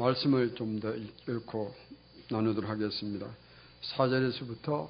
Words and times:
말씀을 0.00 0.54
좀 0.54 0.80
더 0.80 0.94
읽고 0.94 1.74
나누도록 2.30 2.70
하겠습니다. 2.70 3.26
4절에서부터 3.82 4.88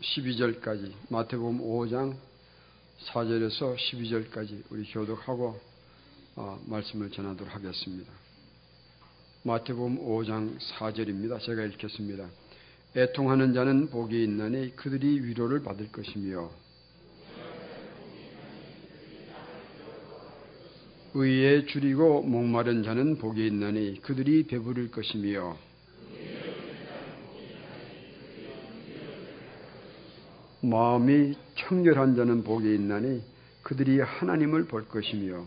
12절까지 0.00 0.92
마태복음 1.10 1.58
5장 1.60 2.16
4절에서 3.08 3.76
12절까지 3.76 4.62
우리 4.70 4.90
교독하고 4.90 5.60
어, 6.36 6.58
말씀을 6.64 7.10
전하도록 7.10 7.54
하겠습니다. 7.54 8.10
마태복음 9.42 9.98
5장 9.98 10.58
4절입니다. 10.58 11.38
제가 11.44 11.64
읽겠습니다. 11.64 12.26
애통하는 12.96 13.52
자는 13.52 13.90
복이 13.90 14.24
있나니 14.24 14.74
그들이 14.74 15.22
위로를 15.22 15.62
받을 15.62 15.92
것이며 15.92 16.50
의에 21.12 21.66
줄이고 21.66 22.22
목마른 22.22 22.84
자는 22.84 23.18
복이 23.18 23.44
있나니 23.44 24.00
그들이 24.00 24.46
배부를 24.46 24.92
것이며 24.92 25.56
마음이 30.62 31.34
청결한 31.56 32.14
자는 32.14 32.44
복이 32.44 32.74
있나니 32.74 33.22
그들이 33.62 34.00
하나님을 34.00 34.66
볼 34.66 34.86
것이며 34.86 35.46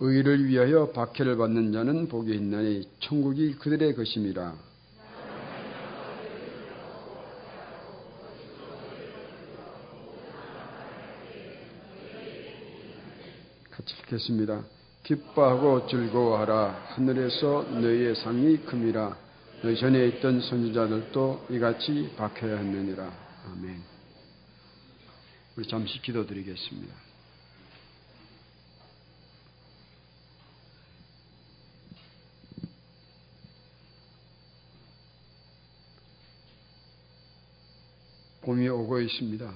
의를 0.00 0.46
위하여 0.46 0.90
박해를 0.90 1.36
받는 1.36 1.72
자는 1.72 2.08
복이 2.08 2.34
있나니 2.34 2.88
천국이 3.00 3.54
그들의 3.54 3.94
것임이라. 3.94 4.69
읽겠습니다. 14.00 14.64
기뻐하고 15.02 15.86
즐거워하라. 15.86 16.94
하늘에서 16.94 17.62
너희의 17.62 18.14
상이 18.16 18.58
큼이라. 18.58 19.16
너희 19.62 19.78
전에 19.78 20.06
있던 20.08 20.40
선지자들도 20.40 21.46
이같이 21.50 22.12
박해야 22.16 22.56
했느니라. 22.56 23.12
아멘. 23.52 23.82
우리 25.56 25.66
잠시 25.66 26.00
기도드리겠습니다. 26.00 26.94
봄이 38.42 38.68
오고 38.68 39.00
있습니다. 39.00 39.52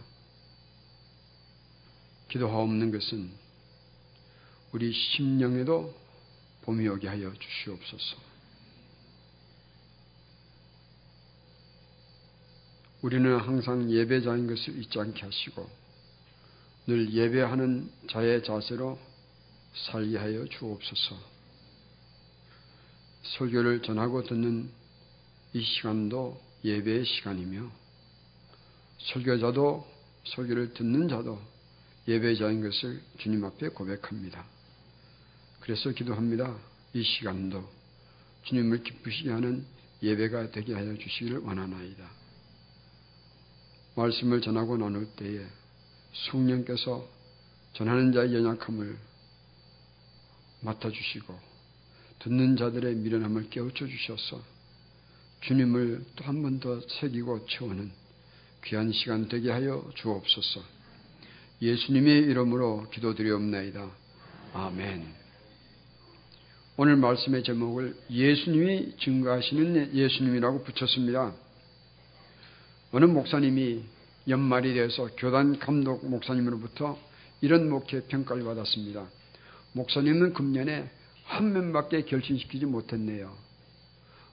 기도하옵는 2.29 2.93
것은 2.93 3.44
우리 4.75 4.93
심령에도 4.93 5.95
봄이 6.63 6.89
오게 6.89 7.07
하여 7.07 7.33
주시옵소서. 7.33 8.17
우리는 13.03 13.39
항상 13.39 13.89
예배자인 13.89 14.49
것을 14.49 14.77
잊지 14.77 14.99
않게 14.99 15.23
하시고 15.23 15.71
늘 16.89 17.13
예배하는 17.13 17.89
자의 18.11 18.43
자세로 18.43 18.99
살게 19.77 20.19
하여 20.19 20.45
주옵소서. 20.45 21.21
설교를 23.23 23.83
전하고 23.83 24.25
듣는 24.25 24.73
이 25.53 25.63
시간도 25.63 26.43
예배의 26.65 27.05
시간이며 27.05 27.71
설교자도 28.99 29.87
설교를 30.25 30.75
듣는 30.75 31.09
자도 31.09 31.41
예배자인 32.09 32.61
것을 32.61 33.01
주님 33.19 33.45
앞에 33.45 33.69
고백합니다. 33.69 34.45
그래서 35.65 35.91
기도합니다. 35.93 36.55
이 36.93 37.03
시간도 37.03 37.67
주님을 38.43 38.83
기쁘시게 38.83 39.31
하는 39.31 39.65
예배가 40.03 40.51
되게 40.51 40.75
하여 40.75 40.95
주시기를 40.95 41.39
원하나이다. 41.39 42.05
말씀을 43.97 44.43
전하고 44.43 44.77
나눌 44.77 45.07
때에 45.17 45.41
성령께서 46.29 47.09
전하는 47.73 48.13
자의 48.13 48.35
연약함을 48.35 48.95
맡아주시고 50.61 51.35
듣는 52.19 52.57
자들의 52.59 52.97
미련함을 52.97 53.49
깨우쳐 53.49 53.87
주셔서 53.87 54.43
주님을 55.41 56.05
또 56.17 56.25
한 56.25 56.43
번 56.43 56.61
더 56.61 56.79
새기고 57.01 57.47
채우는 57.47 57.91
귀한 58.67 58.93
시간 58.93 59.29
되게 59.29 59.51
하여 59.51 59.91
주옵소서. 59.95 60.63
예수님의 61.63 62.19
이름으로 62.25 62.91
기도드리옵나이다. 62.91 63.91
아멘. 64.53 65.24
오늘 66.77 66.97
말씀의 66.97 67.45
제목을 67.45 67.95
예수님이 68.11 68.97
증거하시는 68.99 69.95
예수님이라고 69.95 70.65
붙였습니다. 70.65 71.33
어느 72.91 73.05
목사님이 73.05 73.85
연말이 74.27 74.75
되어서 74.75 75.09
교단 75.17 75.61
감독 75.61 76.05
목사님으로부터 76.05 76.99
이런 77.43 77.71
목회 77.71 78.01
평가를 78.01 78.43
받았습니다. 78.43 79.07
목사님은 79.73 80.35
금년에 80.35 80.91
한 81.23 81.53
명밖에 81.53 82.03
결신시키지 82.07 82.67
못했네요. 82.67 83.33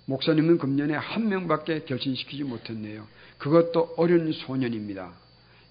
목사님은 0.06 0.58
금년에 0.58 0.96
한 0.96 1.30
명밖에 1.30 1.84
결신시키지 1.84 2.44
못했네요. 2.44 3.06
그것도 3.38 3.94
어린 3.98 4.32
소년입니다. 4.32 5.14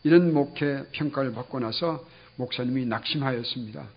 이런 0.05 0.33
목회 0.33 0.85
평가를 0.93 1.33
받고 1.33 1.59
나서 1.59 2.07
목사님이 2.37 2.87
낙심하였습니다. 2.87 3.89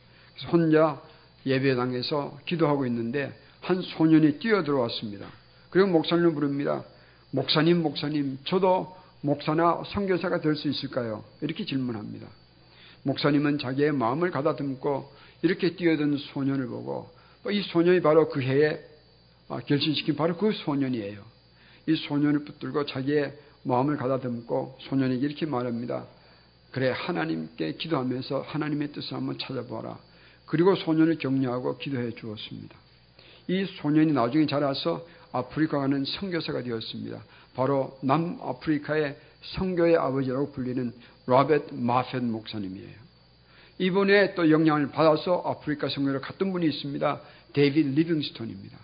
혼자 0.51 0.99
예배당에서 1.45 2.39
기도하고 2.45 2.85
있는데 2.87 3.33
한 3.61 3.81
소년이 3.81 4.39
뛰어들어왔습니다. 4.39 5.27
그리고 5.69 5.89
목사님을 5.89 6.33
부릅니다. 6.33 6.83
목사님, 7.31 7.81
목사님, 7.81 8.39
저도 8.45 8.95
목사나 9.21 9.83
선교사가 9.87 10.41
될 10.41 10.55
수 10.55 10.67
있을까요? 10.67 11.23
이렇게 11.41 11.65
질문합니다. 11.65 12.27
목사님은 13.03 13.57
자기의 13.59 13.91
마음을 13.93 14.31
가다듬고 14.31 15.11
이렇게 15.41 15.75
뛰어든 15.75 16.17
소년을 16.17 16.67
보고 16.67 17.09
이 17.49 17.61
소년이 17.61 18.01
바로 18.01 18.29
그 18.29 18.41
해에 18.41 18.79
결심시킨 19.65 20.15
바로 20.15 20.37
그 20.37 20.51
소년이에요. 20.51 21.21
이 21.87 21.95
소년을 21.95 22.45
붙들고 22.45 22.85
자기의 22.85 23.33
마음을 23.63 23.97
가다듬고 23.97 24.77
소년에게 24.89 25.25
이렇게 25.25 25.45
말합니다. 25.45 26.05
그래 26.71 26.91
하나님께 26.95 27.73
기도하면서 27.73 28.45
하나님의 28.47 28.93
뜻을 28.93 29.13
한번 29.15 29.37
찾아보아라. 29.37 29.97
그리고 30.45 30.75
소년을 30.75 31.17
격려하고 31.17 31.77
기도해 31.77 32.11
주었습니다. 32.11 32.75
이 33.47 33.65
소년이 33.81 34.13
나중에 34.13 34.45
자라서 34.45 35.05
아프리카 35.31 35.79
가는 35.79 36.05
선교사가 36.05 36.61
되었습니다. 36.63 37.23
바로 37.55 37.97
남아프리카의 38.01 39.17
선교의 39.41 39.97
아버지라고 39.97 40.51
불리는 40.51 40.93
라벳 41.27 41.73
마펫 41.73 42.23
목사님이에요. 42.23 43.03
이번에 43.79 44.35
또 44.35 44.49
영향을 44.49 44.89
받아서 44.89 45.41
아프리카 45.45 45.89
선교를 45.89 46.21
갔던 46.21 46.51
분이 46.51 46.65
있습니다. 46.67 47.21
데이빗 47.53 47.87
리빙스톤입니다. 47.95 48.77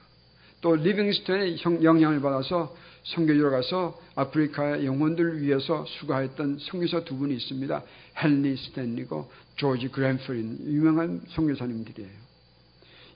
또 0.61 0.75
리빙스톤의 0.75 1.57
영향을 1.83 2.21
받아서 2.21 2.75
선교지로 3.03 3.51
가서 3.51 3.99
아프리카의 4.15 4.85
영혼들을 4.85 5.41
위해서 5.41 5.85
수고했던 5.87 6.59
선교사 6.59 7.03
두 7.03 7.17
분이 7.17 7.35
있습니다. 7.35 7.83
헨리 8.23 8.57
스탠리고 8.57 9.31
조지 9.55 9.89
그랜프린 9.89 10.59
유명한 10.65 11.21
선교사님들이에요. 11.29 12.09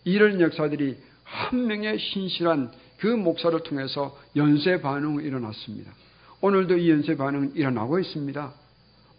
이런 0.05 0.41
역사들이 0.41 0.97
한 1.23 1.67
명의 1.67 1.97
신실한 1.99 2.71
그 2.99 3.07
목사를 3.07 3.57
통해서 3.63 4.17
연쇄 4.35 4.81
반응이 4.81 5.23
일어났습니다. 5.23 5.91
오늘도 6.41 6.77
이 6.77 6.89
연쇄 6.89 7.15
반응은 7.15 7.55
일어나고 7.55 7.99
있습니다. 7.99 8.53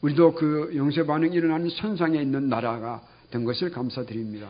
우리도 0.02 0.34
그 0.34 0.72
연쇄 0.76 1.04
반응이 1.06 1.34
일어나는 1.34 1.70
선상에 1.70 2.20
있는 2.20 2.48
나라가 2.48 3.02
된 3.30 3.44
것을 3.44 3.70
감사드립니다. 3.70 4.48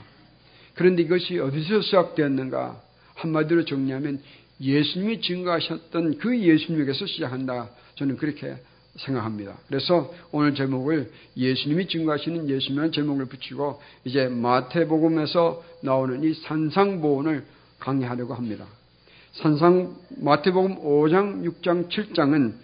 그런데 0.75 1.03
이것이 1.03 1.39
어디서 1.39 1.81
시작되었는가? 1.83 2.81
한마디로 3.15 3.65
정리하면 3.65 4.21
예수님이 4.61 5.21
증거하셨던 5.21 6.19
그 6.19 6.39
예수님에게서 6.39 7.07
시작한다. 7.07 7.71
저는 7.97 8.17
그렇게 8.17 8.57
생각합니다. 8.97 9.57
그래서 9.69 10.13
오늘 10.31 10.55
제목을 10.55 11.11
예수님이 11.37 11.89
증거하시는 11.89 12.49
예수님이라는 12.49 12.93
제목을 12.93 13.27
붙이고 13.27 13.81
이제 14.05 14.29
마태복음에서 14.29 15.65
나오는 15.83 16.23
이 16.23 16.35
산상보훈을 16.35 17.45
강의하려고 17.81 18.35
합니다. 18.35 18.67
산상 19.33 19.97
마태복음 20.19 20.77
5장, 20.77 21.43
6장, 21.45 21.89
7장은 21.91 22.55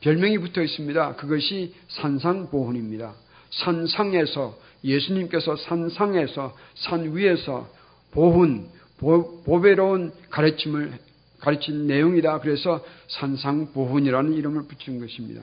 별명이 0.00 0.38
붙어 0.38 0.62
있습니다. 0.62 1.16
그것이 1.16 1.74
산상보훈입니다. 1.88 3.14
산상에서 3.50 4.58
예수님께서 4.84 5.56
산상에서 5.56 6.54
산 6.76 7.16
위에서 7.16 7.68
보훈 8.12 8.68
보배로운 8.98 10.12
가르침을 10.30 10.92
가르친 11.40 11.86
내용이다. 11.86 12.40
그래서 12.40 12.84
산상보훈이라는 13.08 14.32
이름을 14.34 14.62
붙인 14.68 15.00
것입니다. 15.00 15.42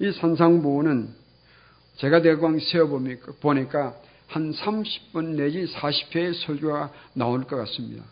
이 0.00 0.10
산상보훈은 0.12 1.08
제가 1.96 2.22
대강 2.22 2.58
세어보니까 2.58 3.94
한 4.28 4.52
30분 4.52 5.36
내지 5.36 5.66
40회의 5.66 6.34
설교가 6.44 6.92
나올 7.14 7.44
것 7.44 7.56
같습니다. 7.56 8.02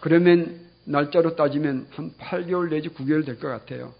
그러면 0.00 0.60
날짜로 0.84 1.34
따지면 1.36 1.88
한 1.90 2.12
8개월 2.18 2.70
내지 2.70 2.88
9개월 2.90 3.24
될 3.26 3.38
것 3.38 3.48
같아요. 3.48 3.92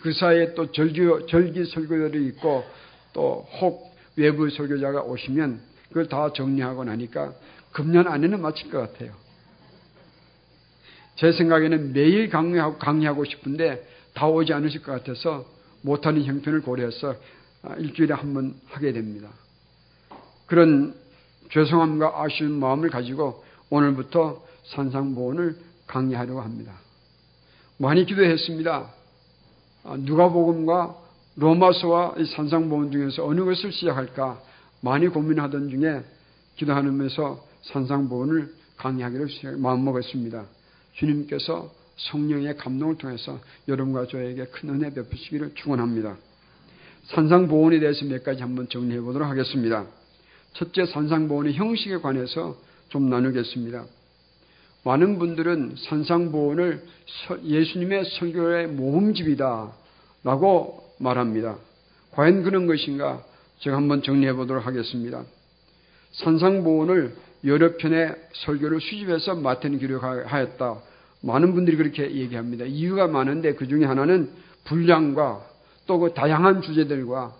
그 0.00 0.12
사이에 0.12 0.54
또 0.54 0.70
절기, 0.70 1.26
절기 1.28 1.64
설교들이 1.64 2.26
있고 2.28 2.64
또 3.12 3.46
혹 3.60 3.88
외부 4.16 4.48
설교자가 4.50 5.02
오시면 5.02 5.60
그걸 5.88 6.08
다 6.08 6.32
정리하고 6.32 6.84
나니까 6.84 7.32
금년 7.72 8.06
안에는 8.08 8.40
마칠 8.40 8.70
것 8.70 8.78
같아요. 8.78 9.12
제 11.18 11.32
생각에는 11.32 11.92
매일 11.92 12.28
강의하고, 12.30 12.78
강의하고 12.78 13.24
싶은데 13.24 13.86
다 14.14 14.28
오지 14.28 14.52
않으실 14.52 14.82
것 14.82 14.92
같아서 14.92 15.44
못하는 15.82 16.24
형편을 16.24 16.62
고려해서 16.62 17.14
아, 17.62 17.74
일주일에 17.74 18.14
한 18.14 18.34
번 18.34 18.54
하게 18.66 18.92
됩니다. 18.92 19.28
그런 20.46 20.94
죄송함과 21.50 22.22
아쉬운 22.22 22.52
마음을 22.52 22.88
가지고 22.88 23.44
오늘부터 23.70 24.44
산상보원을 24.66 25.56
강의하려고 25.86 26.40
합니다. 26.40 26.72
많이 27.78 28.04
기도했습니다. 28.04 28.90
아, 29.84 29.96
누가복음과 29.98 30.96
로마서와 31.36 32.14
산상보원 32.36 32.92
중에서 32.92 33.26
어느 33.26 33.44
것을 33.44 33.72
시작할까 33.72 34.40
많이 34.82 35.08
고민하던 35.08 35.70
중에 35.70 36.02
기도하면서 36.56 37.44
산상보원을 37.62 38.52
강의하기로 38.76 39.26
마음먹었습니다. 39.58 40.57
주님께서 40.98 41.72
성령의 41.96 42.56
감동을 42.56 42.98
통해서 42.98 43.40
여러분과 43.66 44.06
저에게 44.06 44.44
큰 44.46 44.70
은혜 44.70 44.92
베푸시기를 44.92 45.54
축원합니다. 45.54 46.16
산상보원에 47.06 47.80
대해서 47.80 48.04
몇 48.04 48.22
가지 48.22 48.42
한번 48.42 48.68
정리해 48.68 49.00
보도록 49.00 49.28
하겠습니다. 49.28 49.86
첫째 50.52 50.86
산상보원의 50.86 51.54
형식에 51.54 51.98
관해서 51.98 52.56
좀 52.88 53.10
나누겠습니다. 53.10 53.84
많은 54.84 55.18
분들은 55.18 55.74
산상보원을 55.76 56.82
예수님의 57.44 58.04
설교의 58.18 58.68
모음집이다 58.68 59.72
라고 60.24 60.94
말합니다. 60.98 61.58
과연 62.12 62.42
그런 62.42 62.66
것인가? 62.66 63.24
제가 63.60 63.76
한번 63.76 64.02
정리해 64.02 64.32
보도록 64.32 64.66
하겠습니다. 64.66 65.24
산상보원을 66.12 67.14
여러 67.44 67.76
편의 67.76 68.14
설교를 68.32 68.80
수집해서 68.80 69.34
마태는 69.36 69.78
기록하였다. 69.78 70.76
많은 71.22 71.54
분들이 71.54 71.76
그렇게 71.76 72.10
얘기합니다. 72.10 72.64
이유가 72.64 73.06
많은데 73.06 73.54
그 73.54 73.66
중에 73.68 73.84
하나는 73.84 74.30
분량과 74.64 75.46
또 75.86 75.98
그 75.98 76.12
다양한 76.12 76.60
주제들과 76.62 77.34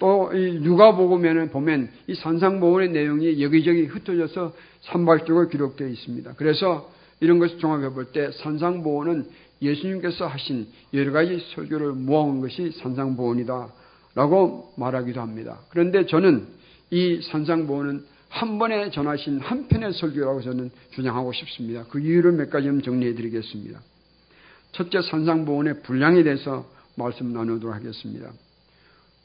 또 0.00 0.32
누가복음에는 0.32 1.50
보면 1.50 1.88
이 2.08 2.14
산상보원의 2.14 2.90
내용이 2.90 3.40
여기저기 3.42 3.84
흩어져서 3.84 4.52
산발적으로 4.80 5.48
기록되어 5.48 5.86
있습니다. 5.86 6.32
그래서 6.36 6.90
이런 7.20 7.38
것을 7.38 7.58
종합해 7.58 7.90
볼 7.90 8.06
때 8.12 8.32
산상보원은 8.32 9.26
예수님께서 9.62 10.26
하신 10.26 10.66
여러 10.92 11.12
가지 11.12 11.38
설교를 11.54 11.92
모아온 11.92 12.40
것이 12.40 12.72
산상보원이다 12.72 13.68
라고 14.16 14.72
말하기도 14.76 15.20
합니다. 15.20 15.60
그런데 15.68 16.04
저는 16.06 16.48
이 16.90 17.20
산상보원은 17.30 18.04
한 18.32 18.58
번에 18.58 18.90
전하신 18.90 19.40
한 19.40 19.68
편의 19.68 19.92
설교라고 19.92 20.40
저는 20.40 20.70
주장하고 20.92 21.34
싶습니다. 21.34 21.84
그 21.90 22.00
이유를 22.00 22.32
몇 22.32 22.48
가지 22.48 22.66
정리해 22.82 23.14
드리겠습니다. 23.14 23.78
첫째 24.72 25.02
산상보원의 25.02 25.82
분량에 25.82 26.22
대해서 26.22 26.66
말씀 26.96 27.30
나누도록 27.34 27.76
하겠습니다. 27.76 28.32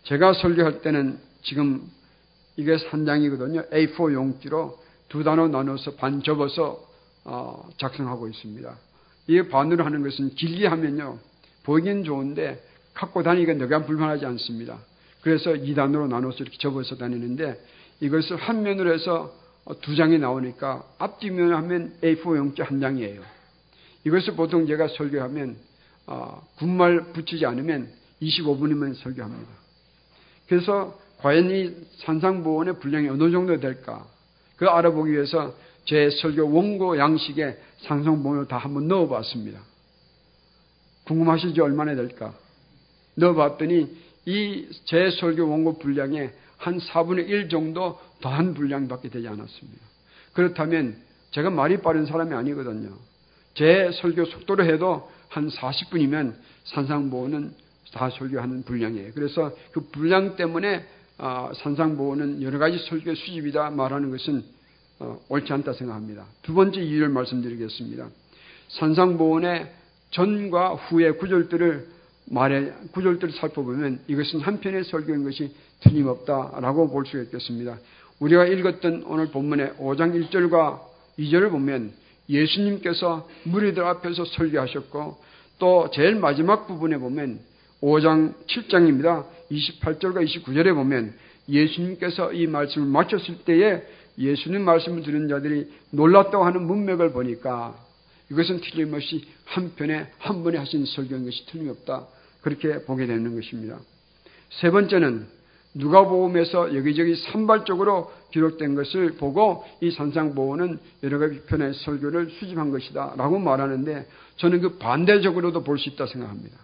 제가 0.03 0.33
설교할 0.33 0.81
때는 0.81 1.19
지금 1.41 1.89
이게 2.57 2.75
한 2.89 3.05
장이거든요. 3.05 3.63
A4 3.69 4.13
용지로 4.13 4.77
두 5.07 5.23
단어 5.23 5.47
나눠서 5.47 5.95
반 5.95 6.21
접어서 6.21 6.85
어, 7.23 7.69
작성하고 7.77 8.27
있습니다. 8.27 8.77
이게 9.27 9.47
반으로 9.47 9.85
하는 9.85 10.03
것은 10.03 10.31
길게 10.31 10.67
하면요. 10.67 11.17
보이긴 11.63 12.03
좋은데 12.03 12.61
갖고 12.93 13.23
다니기가 13.23 13.53
너무 13.53 13.85
불편하지 13.85 14.25
않습니다. 14.25 14.79
그래서 15.21 15.51
2단으로 15.51 16.09
나눠서 16.09 16.39
이렇게 16.43 16.57
접어서 16.57 16.97
다니는데 16.97 17.57
이것을 17.99 18.37
한 18.37 18.63
면으로 18.63 18.93
해서 18.93 19.33
두 19.81 19.95
장이 19.95 20.17
나오니까 20.19 20.83
앞뒤면 20.97 21.53
하면 21.53 21.93
A4 22.01 22.37
용지 22.37 22.61
한 22.61 22.79
장이에요. 22.79 23.21
이것을 24.05 24.35
보통 24.35 24.65
제가 24.67 24.87
설교하면 24.87 25.57
어, 26.05 26.47
군말 26.57 27.11
붙이지 27.11 27.45
않으면 27.45 27.89
25분이면 28.21 28.95
설교합니다. 28.95 29.51
그래서 30.47 30.97
과연 31.17 31.51
이 31.51 31.75
산상보원의 32.05 32.79
분량이 32.79 33.09
어느 33.09 33.29
정도 33.31 33.59
될까? 33.59 34.07
그 34.55 34.67
알아보기 34.67 35.11
위해서 35.11 35.53
제 35.85 36.09
설교 36.09 36.53
원고 36.53 36.97
양식에 36.97 37.57
산상보원을 37.79 38.47
다 38.47 38.57
한번 38.57 38.87
넣어봤습니다. 38.87 39.59
궁금하시죠? 41.05 41.63
얼마나 41.63 41.95
될까? 41.95 42.33
넣어봤더니 43.15 44.07
이 44.25 44.67
제 44.85 45.09
설교 45.09 45.49
원고 45.49 45.79
분량에 45.79 46.31
한 46.57 46.79
4분의 46.79 47.29
1 47.29 47.49
정도 47.49 47.99
더한 48.21 48.53
분량밖에 48.53 49.09
되지 49.09 49.27
않았습니다. 49.27 49.85
그렇다면 50.33 50.97
제가 51.31 51.49
말이 51.49 51.77
빠른 51.77 52.05
사람이 52.05 52.33
아니거든요. 52.33 52.95
제 53.53 53.91
설교 54.01 54.25
속도로 54.25 54.65
해도 54.65 55.09
한 55.29 55.49
40분이면 55.49 56.35
산상보호는 56.65 57.53
다 57.93 58.09
설교하는 58.09 58.63
분량이에요. 58.63 59.11
그래서 59.13 59.51
그 59.71 59.81
분량 59.91 60.35
때문에 60.35 60.85
어, 61.19 61.51
산상보호는 61.55 62.43
여러 62.43 62.59
가지 62.59 62.77
설교 62.77 63.15
수집이다 63.15 63.71
말하는 63.71 64.11
것은 64.11 64.43
어, 64.99 65.19
옳지 65.29 65.51
않다 65.53 65.73
생각합니다. 65.73 66.25
두 66.43 66.53
번째 66.53 66.81
이유를 66.81 67.09
말씀드리겠습니다. 67.09 68.07
산상보원의 68.69 69.71
전과 70.11 70.75
후의 70.75 71.17
구절들을 71.17 71.96
말해 72.29 72.71
구절들을 72.91 73.33
살펴보면 73.33 73.99
이것은 74.07 74.41
한편의 74.41 74.83
설교인 74.85 75.23
것이 75.23 75.53
틀림없다라고 75.81 76.89
볼 76.89 77.05
수 77.05 77.21
있겠습니다. 77.23 77.77
우리가 78.19 78.45
읽었던 78.45 79.03
오늘 79.07 79.27
본문의 79.27 79.73
5장 79.79 80.29
1절과 80.29 80.79
2절을 81.19 81.51
보면 81.51 81.93
예수님께서 82.29 83.27
무리들 83.43 83.83
앞에서 83.83 84.25
설교하셨고 84.25 85.17
또 85.59 85.89
제일 85.93 86.15
마지막 86.15 86.67
부분에 86.67 86.97
보면 86.97 87.39
5장 87.81 88.33
7장입니다. 88.47 89.25
28절과 89.51 90.25
29절에 90.25 90.73
보면 90.73 91.13
예수님께서 91.47 92.33
이 92.33 92.47
말씀을 92.47 92.87
마쳤을 92.87 93.45
때에 93.45 93.83
예수님 94.17 94.63
말씀을 94.63 95.03
들은 95.03 95.29
자들이 95.29 95.71
놀랐다고 95.91 96.43
하는 96.43 96.63
문맥을 96.63 97.13
보니까 97.13 97.75
이것은 98.31 98.59
틀림없이 98.61 99.25
한편에 99.45 100.07
한 100.17 100.43
번에 100.43 100.57
하신 100.57 100.85
설교인 100.85 101.23
것이 101.23 101.45
틀림없다. 101.45 102.07
그렇게 102.41 102.79
보게 102.85 103.05
되는 103.05 103.35
것입니다. 103.35 103.79
세 104.49 104.69
번째는 104.71 105.27
누가복음에서 105.73 106.75
여기저기 106.75 107.15
산발적으로 107.15 108.11
기록된 108.31 108.75
것을 108.75 109.13
보고 109.13 109.63
이 109.81 109.91
산상보호는 109.91 110.79
여러 111.03 111.19
가지 111.19 111.41
편의 111.43 111.73
설교를 111.73 112.31
수집한 112.31 112.71
것이다 112.71 113.13
라고 113.17 113.37
말하는데 113.39 114.07
저는 114.37 114.61
그 114.61 114.77
반대적으로도 114.77 115.63
볼 115.63 115.77
수 115.77 115.89
있다 115.89 116.07
생각합니다. 116.07 116.57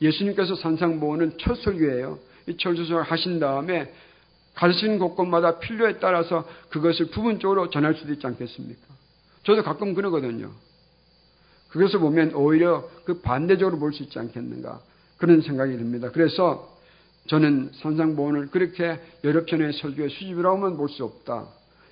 예수님께서 0.00 0.56
산상보호는 0.56 1.38
첫 1.38 1.56
설교예요. 1.62 2.18
이 2.48 2.56
철수설 2.56 3.02
하신 3.02 3.38
다음에 3.38 3.92
가르치는 4.54 4.98
곳곳마다 4.98 5.58
필요에 5.58 5.98
따라서 5.98 6.46
그것을 6.70 7.06
부분적으로 7.06 7.70
전할 7.70 7.94
수도 7.94 8.12
있지 8.12 8.26
않겠습니까? 8.26 8.80
저도 9.44 9.62
가끔 9.62 9.94
그러거든요. 9.94 10.50
그것을 11.72 12.00
보면 12.00 12.34
오히려 12.34 12.88
그 13.04 13.20
반대적으로 13.20 13.78
볼 13.78 13.92
수 13.92 14.02
있지 14.02 14.18
않겠는가 14.18 14.80
그런 15.16 15.40
생각이 15.40 15.76
듭니다. 15.76 16.10
그래서 16.10 16.68
저는 17.28 17.70
산상보원을 17.74 18.48
그렇게 18.48 18.98
여러 19.24 19.44
편의 19.44 19.72
설교의 19.72 20.10
수집이라고만 20.10 20.76
볼 20.76 20.88
수 20.88 21.04
없다. 21.04 21.46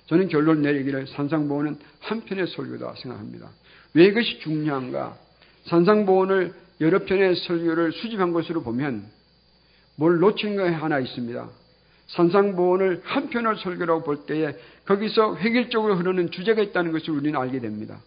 저는 0.07 0.27
결론 0.27 0.61
내리기를 0.61 1.07
산상보원은 1.07 1.77
한 2.01 2.21
편의 2.21 2.47
설교다 2.47 2.95
생각합니다. 3.01 3.49
왜 3.93 4.05
이것이 4.05 4.39
중요한가? 4.39 5.17
산상보원을 5.65 6.53
여러 6.81 6.99
편의 7.05 7.35
설교를 7.35 7.93
수집한 7.93 8.33
것으로 8.33 8.61
보면 8.61 9.05
뭘 9.95 10.19
놓친 10.19 10.57
게 10.57 10.63
하나 10.63 10.99
있습니다. 10.99 11.49
산상보원을 12.07 13.01
한 13.05 13.29
편의 13.29 13.55
설교라고 13.57 14.03
볼 14.03 14.25
때에 14.25 14.53
거기서 14.85 15.37
획일적으로 15.37 15.95
흐르는 15.95 16.31
주제가 16.31 16.61
있다는 16.61 16.91
것을 16.91 17.11
우리는 17.11 17.39
알게 17.39 17.59
됩니다. 17.59 17.99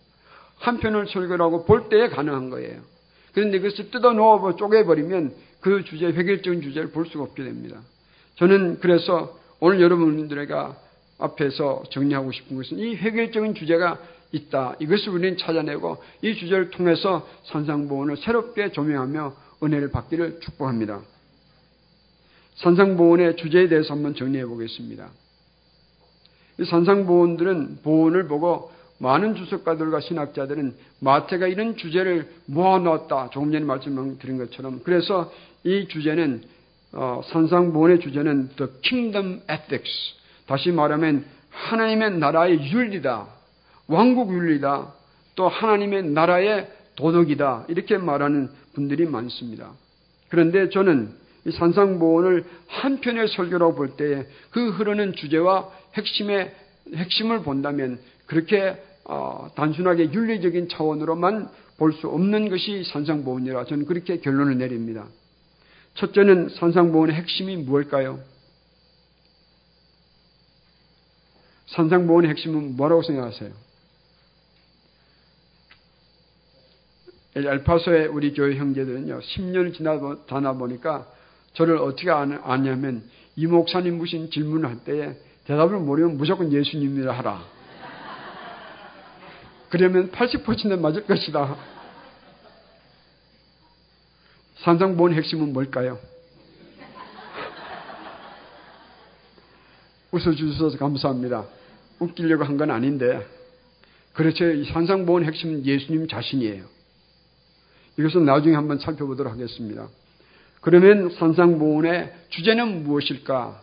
한 0.64 0.78
편의 0.78 1.06
설교라고 1.08 1.66
볼 1.66 1.90
때에 1.90 2.08
가능한 2.08 2.48
거예요. 2.48 2.80
그런데 3.34 3.58
그것을 3.58 3.90
뜯어 3.90 4.12
놓아 4.12 4.56
쪼개버리면 4.56 5.34
그 5.60 5.84
주제, 5.84 6.06
획일적인 6.06 6.62
주제를 6.62 6.90
볼 6.90 7.06
수가 7.06 7.24
없게 7.24 7.44
됩니다. 7.44 7.80
저는 8.36 8.80
그래서 8.80 9.38
오늘 9.60 9.80
여러분들에게 9.82 10.54
앞에서 11.18 11.84
정리하고 11.90 12.32
싶은 12.32 12.56
것은 12.56 12.78
이 12.78 12.96
획일적인 12.96 13.54
주제가 13.54 13.98
있다. 14.32 14.76
이것을 14.80 15.10
우리는 15.10 15.36
찾아내고 15.36 16.02
이 16.22 16.34
주제를 16.34 16.70
통해서 16.70 17.28
산상보원을 17.44 18.16
새롭게 18.16 18.72
조명하며 18.72 19.34
은혜를 19.62 19.90
받기를 19.90 20.40
축복합니다. 20.40 21.02
산상보원의 22.56 23.36
주제에 23.36 23.68
대해서 23.68 23.92
한번 23.94 24.14
정리해 24.14 24.46
보겠습니다. 24.46 25.08
산상보원들은 26.68 27.80
보원을 27.82 28.28
보고 28.28 28.72
많은 28.98 29.34
주석가들과 29.34 30.00
신학자들은 30.00 30.74
마태가 31.00 31.46
이런 31.48 31.76
주제를 31.76 32.28
모아놓았다. 32.46 33.30
조금 33.30 33.52
전에 33.52 33.64
말씀드린 33.64 34.38
것처럼. 34.38 34.80
그래서 34.84 35.32
이 35.64 35.88
주제는 35.88 36.42
어, 36.92 37.20
산상보원의 37.26 38.00
주제는 38.00 38.50
The 38.56 38.70
Kingdom 38.82 39.40
Ethics. 39.50 40.14
다시 40.46 40.70
말하면 40.70 41.24
하나님의 41.50 42.18
나라의 42.18 42.70
윤리다. 42.70 43.26
왕국 43.88 44.32
윤리다. 44.32 44.92
또 45.34 45.48
하나님의 45.48 46.04
나라의 46.10 46.68
도덕이다. 46.96 47.64
이렇게 47.68 47.98
말하는 47.98 48.48
분들이 48.74 49.06
많습니다. 49.06 49.72
그런데 50.28 50.68
저는 50.68 51.12
이 51.46 51.50
산상보원을 51.50 52.44
한편의 52.68 53.28
설교라고 53.28 53.74
볼 53.74 53.96
때에 53.96 54.26
그 54.50 54.70
흐르는 54.70 55.14
주제와 55.14 55.68
핵심의 55.94 56.54
핵심을 56.94 57.42
본다면 57.42 57.98
그렇게 58.26 58.82
어, 59.04 59.50
단순하게 59.54 60.12
윤리적인 60.12 60.68
차원으로만 60.68 61.48
볼 61.76 61.92
수 61.92 62.08
없는 62.08 62.48
것이 62.50 62.84
산상보원이라 62.84 63.64
저는 63.64 63.86
그렇게 63.86 64.18
결론을 64.20 64.58
내립니다. 64.58 65.06
첫째는 65.94 66.50
산상보원의 66.50 67.14
핵심이 67.14 67.56
무엇일까요? 67.56 68.20
산상보원의 71.66 72.30
핵심은 72.30 72.76
뭐라고 72.76 73.02
생각하세요? 73.02 73.50
엘파소의 77.36 78.06
우리 78.08 78.32
교회 78.32 78.56
형제들은요, 78.56 79.18
10년을 79.20 79.74
지나다 79.74 80.52
보니까 80.52 81.08
저를 81.54 81.78
어떻게 81.78 82.10
아냐면, 82.10 83.02
이 83.34 83.46
목사님 83.46 83.98
무슨 83.98 84.30
질문을 84.30 84.68
할 84.68 84.84
때에 84.84 85.16
대답을 85.46 85.80
모르면 85.80 86.16
무조건 86.16 86.52
예수님이라 86.52 87.12
하라. 87.12 87.44
그러면 89.74 90.12
80% 90.12 90.78
맞을 90.78 91.04
것이다. 91.04 91.56
산상보원 94.58 95.14
핵심은 95.14 95.52
뭘까요? 95.52 95.98
웃어주셔서 100.12 100.78
감사합니다. 100.78 101.44
웃기려고 101.98 102.44
한 102.44 102.56
건 102.56 102.70
아닌데, 102.70 103.26
그렇죠. 104.12 104.44
산상보원 104.66 105.24
핵심은 105.24 105.66
예수님 105.66 106.06
자신이에요. 106.06 106.66
이것은 107.98 108.24
나중에 108.24 108.54
한번 108.54 108.78
살펴보도록 108.78 109.32
하겠습니다. 109.32 109.88
그러면 110.60 111.10
산상보원의 111.10 112.14
주제는 112.28 112.84
무엇일까? 112.84 113.60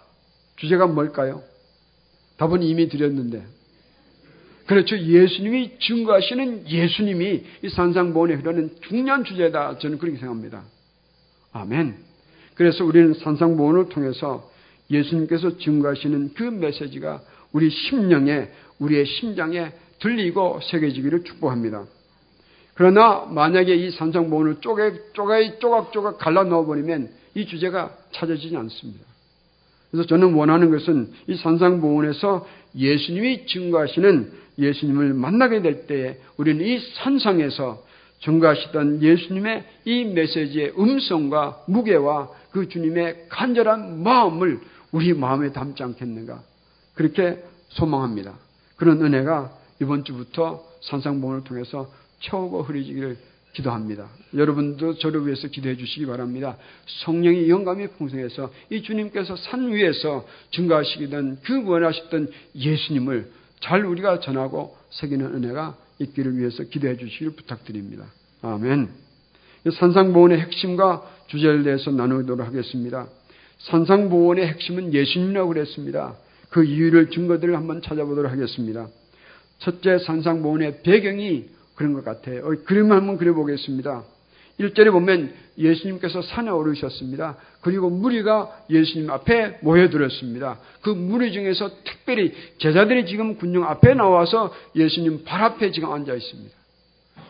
주제가 0.58 0.88
뭘까요? 0.88 1.42
답은 2.36 2.64
이미 2.64 2.90
드렸는데. 2.90 3.61
그렇죠. 4.66 4.98
예수님이 4.98 5.78
증거하시는 5.80 6.70
예수님이 6.70 7.44
이 7.64 7.70
산상보원에 7.70 8.36
흐르는 8.36 8.70
중요한 8.88 9.24
주제다. 9.24 9.78
저는 9.80 9.98
그렇게 9.98 10.18
생각합니다. 10.18 10.64
아멘. 11.54 11.96
그래서 12.56 12.86
우리는 12.86 13.14
산상보원을 13.14 13.90
통해서 13.90 14.50
예수님께서 14.90 15.58
증거하시는 15.58 16.34
그 16.36 16.44
메시지가 16.44 17.22
우리 17.54 17.70
심령에, 17.70 18.50
우리의 18.80 19.06
심장에 19.06 19.72
들리고 20.00 20.60
새겨지기를 20.64 21.24
축복합니다. 21.24 21.86
그러나 22.74 23.26
만약에 23.30 23.76
이 23.76 23.92
산상보원을 23.92 24.62
쪼개, 24.62 24.94
쪼개, 25.14 25.60
쪼각쪼각 25.60 26.18
갈라 26.18 26.44
넣어버리면 26.44 27.10
이 27.36 27.46
주제가 27.46 27.96
찾아지지 28.12 28.56
않습니다. 28.58 29.06
그래서 29.92 30.08
저는 30.08 30.34
원하는 30.34 30.72
것은 30.72 31.12
이 31.28 31.36
산상보원에서 31.36 32.48
예수님이 32.76 33.46
증거하시는 33.48 34.32
예수님을 34.58 35.14
만나게 35.14 35.62
될 35.62 35.88
때에 35.88 36.18
우리는 36.38 36.66
이 36.66 36.80
산상에서 36.96 37.84
증거하시던 38.22 39.02
예수님의 39.02 39.64
이 39.86 40.06
메시지의 40.06 40.74
음성과 40.78 41.64
무게와 41.68 42.30
그 42.52 42.70
주님의 42.70 43.28
간절한 43.30 44.04
마음을 44.04 44.60
우리 44.92 45.14
마음에 45.14 45.52
담지 45.52 45.82
않겠는가. 45.84 46.42
그렇게 46.94 47.44
소망합니다. 47.70 48.34
그런 48.76 49.04
은혜가 49.04 49.52
이번 49.82 50.04
주부터 50.04 50.64
산상봉을 50.82 51.44
통해서 51.44 51.90
채우고 52.20 52.64
흐려지기를 52.64 53.18
기도합니다. 53.54 54.10
여러분도 54.34 54.96
저를 54.96 55.26
위해서 55.26 55.48
기도해 55.48 55.76
주시기 55.76 56.06
바랍니다. 56.06 56.58
성령의 57.04 57.50
영감이 57.50 57.88
풍성해서 57.88 58.52
이 58.70 58.82
주님께서 58.82 59.36
산 59.36 59.72
위에서 59.74 60.26
증가하시기던 60.52 61.40
그 61.44 61.66
원하셨던 61.66 62.32
예수님을 62.56 63.32
잘 63.60 63.86
우리가 63.86 64.20
전하고 64.20 64.76
새기는 64.92 65.26
은혜가 65.36 65.78
있기를 66.00 66.38
위해서 66.38 66.64
기도해 66.64 66.98
주시길 66.98 67.32
부탁드립니다. 67.32 68.06
아멘. 68.42 68.90
산상보원의 69.70 70.40
핵심과 70.40 71.04
주제를 71.28 71.64
대해서 71.64 71.92
나누도록 71.92 72.46
하겠습니다. 72.46 73.08
산상보원의 73.60 74.48
핵심은 74.48 74.94
예수님이라고 74.94 75.50
그랬습니다. 75.50 76.16
그 76.50 76.64
이유를 76.64 77.12
증거들을 77.12 77.56
한번 77.56 77.82
찾아보도록 77.82 78.32
하겠습니다. 78.32 78.88
첫째 79.60 80.00
산상보원의 80.00 80.82
배경이 80.82 81.46
그런 81.82 81.94
것 81.94 82.06
같아요. 82.06 82.46
어, 82.46 82.54
그림을 82.64 82.96
한번 82.96 83.18
그려보겠습니다. 83.18 84.04
1절에 84.60 84.92
보면 84.92 85.34
예수님께서 85.58 86.22
산에 86.22 86.52
오르셨습니다. 86.52 87.38
그리고 87.62 87.90
무리가 87.90 88.66
예수님 88.70 89.10
앞에 89.10 89.60
모여들었습니다. 89.62 90.60
그 90.82 90.92
무리 90.92 91.32
중에서 91.32 91.72
특별히 91.84 92.34
제자들이 92.60 93.08
지금 93.08 93.36
군중 93.38 93.64
앞에 93.64 93.96
나와서 93.96 94.54
예수님 94.76 95.24
발 95.26 95.42
앞에 95.44 95.72
지금 95.72 95.92
앉아 95.92 96.14
있습니다. 96.14 96.56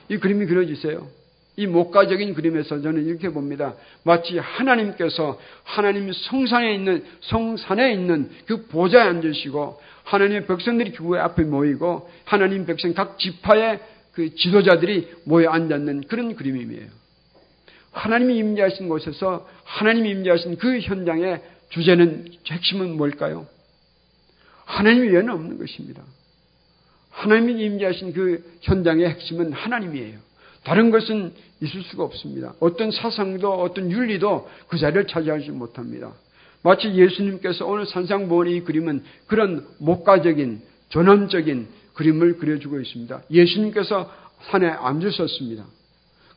이 0.10 0.18
그림이 0.18 0.46
그려지세요. 0.46 1.08
이 1.56 1.68
목가적인 1.68 2.34
그림에서 2.34 2.82
저는 2.82 3.06
이렇게 3.06 3.30
봅니다. 3.30 3.76
마치 4.04 4.38
하나님께서 4.38 5.40
하나님 5.64 6.12
성산에 6.12 6.74
있는 6.74 7.06
성산에 7.22 7.94
있는 7.94 8.30
그 8.48 8.66
보좌에 8.68 9.02
앉으시고 9.02 9.80
하나님의 10.04 10.48
백성들이 10.48 10.92
그 10.92 11.18
앞에 11.18 11.44
모이고 11.44 12.10
하나님 12.26 12.66
백성 12.66 12.94
각 12.94 13.18
지파의 13.18 13.80
그 14.14 14.36
지도자들이 14.36 15.10
모여 15.26 15.50
앉았는 15.50 16.04
그런 16.08 16.36
그림이에요. 16.36 16.88
하나님이 17.92 18.38
임재하신 18.38 18.90
곳에서 18.90 19.48
하나님이 19.64 20.10
임재하신 20.12 20.58
그 20.58 20.80
현장의 20.80 21.42
주제는 21.70 22.32
핵심은 22.48 22.98
뭘까요? 22.98 23.48
하나님 24.66 25.04
외에는 25.04 25.30
없는 25.30 25.58
것입니다. 25.58 26.04
하나님이 27.10 27.64
임재하신 27.64 28.14
그 28.14 28.44
현장의 28.62 29.08
핵심은 29.10 29.52
하나님이에요. 29.52 30.20
다른 30.64 30.92
것은 30.92 31.34
있을 31.62 31.84
수가 31.84 32.04
없습니다. 32.04 32.54
어떤 32.60 32.92
사상도 32.92 33.62
어떤 33.62 33.92
윤리도 33.92 34.50
그 34.68 34.78
자리를 34.78 35.08
차지하지 35.08 35.52
못합니다. 35.52 36.14
마치 36.64 36.94
예수님께서 36.94 37.66
오늘 37.66 37.86
산상보원의 37.86 38.56
이 38.58 38.62
그림은 38.62 39.04
그런 39.28 39.66
목가적인 39.80 40.62
전원적인 40.90 41.68
그림을 41.94 42.38
그려주고 42.38 42.80
있습니다. 42.80 43.24
예수님께서 43.30 44.12
산에 44.50 44.68
앉으셨습니다. 44.68 45.66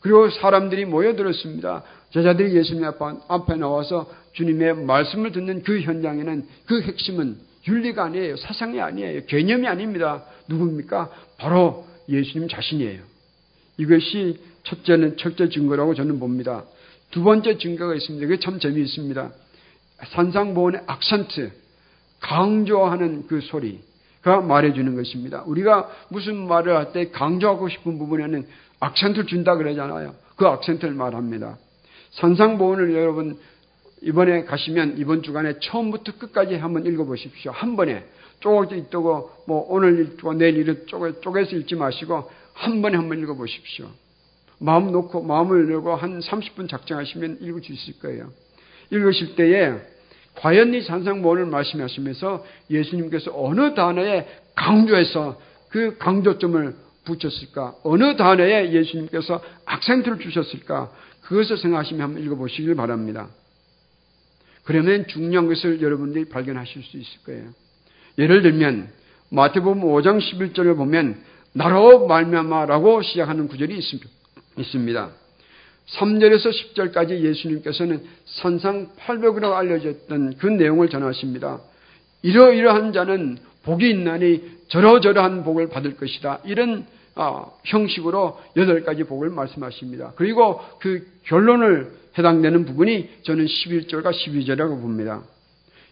그리고 0.01 0.29
사람들이 0.29 0.85
모여들었습니다. 0.85 1.83
제자들이 2.11 2.55
예수님 2.55 2.85
앞에 2.85 3.57
나와서 3.57 4.11
주님의 4.33 4.85
말씀을 4.85 5.33
듣는 5.33 5.63
그 5.63 5.81
현장에는 5.81 6.47
그 6.67 6.83
핵심은 6.83 7.39
윤리가 7.67 8.05
아니에요. 8.05 8.37
사상이 8.37 8.81
아니에요. 8.81 9.25
개념이 9.27 9.67
아닙니다. 9.67 10.25
누굽니까? 10.49 11.11
바로 11.39 11.87
예수님 12.09 12.49
자신이에요. 12.49 13.01
이것이 13.79 14.39
첫째는 14.65 15.17
첫째 15.17 15.49
증거라고 15.49 15.95
저는 15.95 16.21
봅니다. 16.21 16.65
두 17.11 17.23
번째 17.23 17.57
증거가 17.59 17.95
있습니다. 17.95 18.27
그게 18.27 18.41
참 18.41 18.59
재미있습니다. 18.59 19.33
산상보원의 20.09 20.83
악센트, 20.87 21.53
강조하는 22.21 23.27
그 23.27 23.41
소리 23.41 23.81
가 24.25 24.41
말해주는 24.41 24.97
것입니다. 24.97 25.43
우리가 25.43 25.91
무슨 26.09 26.49
말을 26.49 26.75
할 26.75 26.93
때 26.93 27.11
강조하고 27.11 27.69
싶은 27.69 27.99
부분에는 27.99 28.47
악센트를 28.81 29.27
준다 29.27 29.55
그러잖아요. 29.57 30.15
그 30.37 30.47
악센트를 30.47 30.95
말합니다. 30.95 31.59
산상보원을 32.13 32.95
여러분 32.95 33.39
이번에 34.01 34.45
가시면 34.45 34.97
이번 34.97 35.23
주간에 35.23 35.59
처음부터 35.61 36.13
끝까지 36.19 36.55
한번 36.57 36.87
읽어보십시오. 36.87 37.53
한 37.53 37.77
번에 37.77 38.03
쪼개 38.41 38.77
있다고 38.77 39.31
뭐 39.47 39.67
오늘 39.69 40.01
읽고 40.01 40.33
내일 40.35 40.67
읽고 40.69 40.87
쪼개, 40.87 41.21
쪼개서 41.21 41.57
읽지 41.57 41.77
마시고 41.77 42.31
한 42.55 42.81
번에 42.81 42.97
한번 42.97 43.19
읽어보십시오. 43.19 43.89
마음 44.59 44.91
놓고 44.91 45.23
마음을 45.23 45.71
열고 45.71 45.97
한 45.97 46.21
30분 46.21 46.71
작정하시면 46.71 47.39
읽을 47.43 47.63
수 47.63 47.73
있을 47.73 47.99
거예요. 48.01 48.31
읽으실 48.91 49.37
때에 49.37 49.75
과연 50.37 50.75
이 50.75 50.83
산상보원을 50.83 51.47
말씀하시면서 51.47 52.45
예수님께서 52.71 53.33
어느 53.35 53.75
단어에 53.75 54.27
강조해서 54.55 55.41
그 55.69 55.97
강조점을 55.99 56.75
붙였을까? 57.05 57.75
어느 57.85 58.17
단어에 58.17 58.73
예수님께서 58.73 59.43
악센트를 59.67 60.19
주셨을까? 60.19 60.91
그것을 61.23 61.59
생각하시면 61.59 62.03
한번 62.03 62.23
읽어보시길 62.23 62.75
바랍니다. 62.75 63.29
그러면 64.65 65.07
중요한 65.07 65.47
것을 65.47 65.83
여러분들이 65.83 66.27
발견하실 66.27 66.83
수 66.83 66.97
있을 66.97 67.23
거예요. 67.25 67.51
예를 68.19 68.43
들면 68.43 68.89
마태복음 69.31 69.83
5장 69.83 70.21
11절을 70.21 70.77
보면 70.77 71.23
나로 71.53 72.07
말미암아라고 72.07 73.03
시작하는 73.03 73.49
구절이 73.49 73.79
있습니다. 74.57 75.11
3절에서 75.91 76.51
10절까지 76.51 77.21
예수님께서는 77.21 78.03
산상팔벽이라고 78.27 79.55
알려졌던 79.55 80.37
그 80.39 80.47
내용을 80.47 80.89
전하십니다. 80.89 81.61
이러이러한 82.23 82.93
자는 82.93 83.39
복이 83.65 83.89
있나니 83.91 84.43
저러저러한 84.69 85.45
복을 85.45 85.69
받을 85.69 85.97
것이다. 85.97 86.41
이런 86.45 86.87
아, 87.17 87.45
형식으로 87.65 88.41
여덟 88.57 88.83
가지 88.83 89.05
복을 89.05 89.31
말씀하십니다. 89.31 90.15
그리고 90.17 90.61
그 90.81 91.07
결론을 91.25 91.93
해당되는 92.19 92.65
부분이 92.65 93.23
저는 93.23 93.47
11절과 93.47 94.11
12절이라고 94.11 94.81
봅니다. 94.81 95.23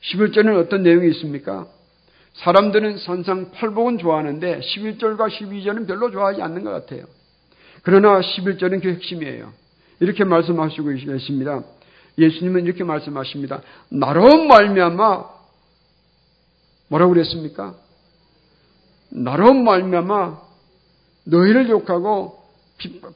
11절은 0.03 0.59
어떤 0.59 0.83
내용이 0.83 1.09
있습니까? 1.11 1.67
사람들은 2.35 2.99
산상팔복은 2.99 3.99
좋아하는데 3.99 4.61
11절과 4.61 5.29
12절은 5.29 5.87
별로 5.87 6.11
좋아하지 6.11 6.43
않는 6.43 6.65
것 6.65 6.71
같아요. 6.71 7.05
그러나 7.83 8.21
11절은 8.21 8.83
그 8.83 8.89
핵심이에요. 8.89 9.53
이렇게 10.03 10.25
말씀하시고 10.25 10.89
계십니다. 10.89 11.63
예수님은 12.19 12.65
이렇게 12.65 12.83
말씀하십니다. 12.83 13.63
나로 13.89 14.47
말미암아 14.47 15.25
뭐라고 16.89 17.13
그랬습니까? 17.13 17.77
나로 19.11 19.55
말미암아 19.55 20.41
너희를 21.27 21.71
욕하고 21.71 22.43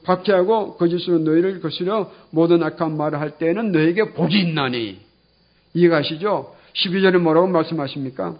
박해하고 0.05 0.77
거짓으로 0.77 1.19
너희를 1.19 1.59
거스려 1.59 2.09
모든 2.31 2.63
악한 2.63 2.95
말을 2.95 3.19
할 3.19 3.37
때에는 3.37 3.73
너에게 3.73 4.13
복이 4.13 4.39
있나니 4.39 5.01
이해가시죠? 5.73 6.55
12절에 6.73 7.17
뭐라고 7.17 7.47
말씀하십니까? 7.47 8.37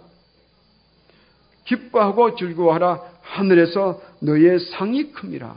기뻐하고 1.66 2.34
즐거워하라 2.34 3.02
하늘에서 3.20 4.00
너희의 4.20 4.58
상이 4.60 5.12
큽니다. 5.12 5.54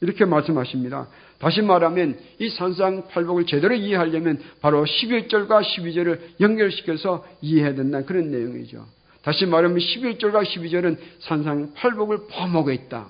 이렇게 0.00 0.24
말씀하십니다. 0.24 1.06
다시 1.38 1.62
말하면 1.62 2.18
이 2.40 2.48
산상팔복을 2.50 3.46
제대로 3.46 3.74
이해하려면 3.74 4.40
바로 4.60 4.84
11절과 4.84 5.62
12절을 5.62 6.40
연결시켜서 6.40 7.24
이해해야 7.40 7.74
된다는 7.74 8.06
그런 8.06 8.30
내용이죠. 8.30 8.84
다시 9.22 9.46
말하면 9.46 9.78
11절과 9.78 10.44
12절은 10.44 10.98
산상팔복을 11.20 12.26
포함하고 12.28 12.72
있다. 12.72 13.08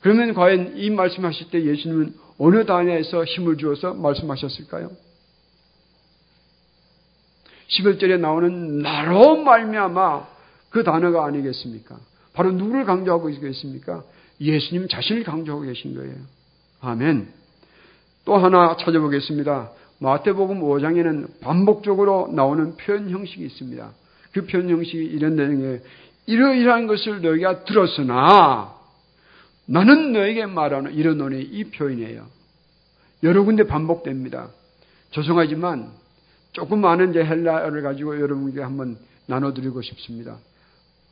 그러면 0.00 0.34
과연 0.34 0.78
이 0.78 0.90
말씀하실 0.90 1.50
때 1.50 1.64
예수님은 1.64 2.14
어느 2.38 2.64
단어에서 2.64 3.24
힘을 3.24 3.56
주어서 3.58 3.92
말씀하셨을까요? 3.94 4.90
11절에 7.68 8.18
나오는 8.18 8.78
나로 8.78 9.42
말미암아 9.42 10.28
그 10.70 10.84
단어가 10.84 11.24
아니겠습니까? 11.26 11.98
바로 12.32 12.52
누구를 12.52 12.84
강조하고 12.84 13.30
있겠습니까? 13.30 14.04
예수님 14.40 14.88
자신을 14.88 15.24
강조하고 15.24 15.64
계신 15.64 15.94
거예요. 15.94 16.14
아멘. 16.80 17.28
또 18.24 18.36
하나 18.36 18.76
찾아보겠습니다. 18.76 19.70
마태복음 19.98 20.60
5장에는 20.62 21.40
반복적으로 21.40 22.30
나오는 22.32 22.76
표현 22.76 23.10
형식이 23.10 23.44
있습니다. 23.44 23.90
그 24.32 24.46
표현 24.46 24.70
형식이 24.70 25.04
이런 25.04 25.36
내용이에요. 25.36 25.78
이러이러한 26.26 26.86
것을 26.86 27.20
너희가 27.22 27.64
들었으나 27.64 28.74
나는 29.66 30.12
너에게 30.12 30.46
말하는 30.46 30.94
이러노니 30.94 31.40
이 31.42 31.64
표현이에요. 31.64 32.26
여러 33.22 33.44
군데 33.44 33.64
반복됩니다. 33.64 34.48
죄송하지만 35.10 35.90
조금 36.52 36.80
많은 36.80 37.14
헬라어를 37.14 37.82
가지고 37.82 38.18
여러분께 38.18 38.60
한번 38.62 38.96
나눠드리고 39.26 39.82
싶습니다. 39.82 40.38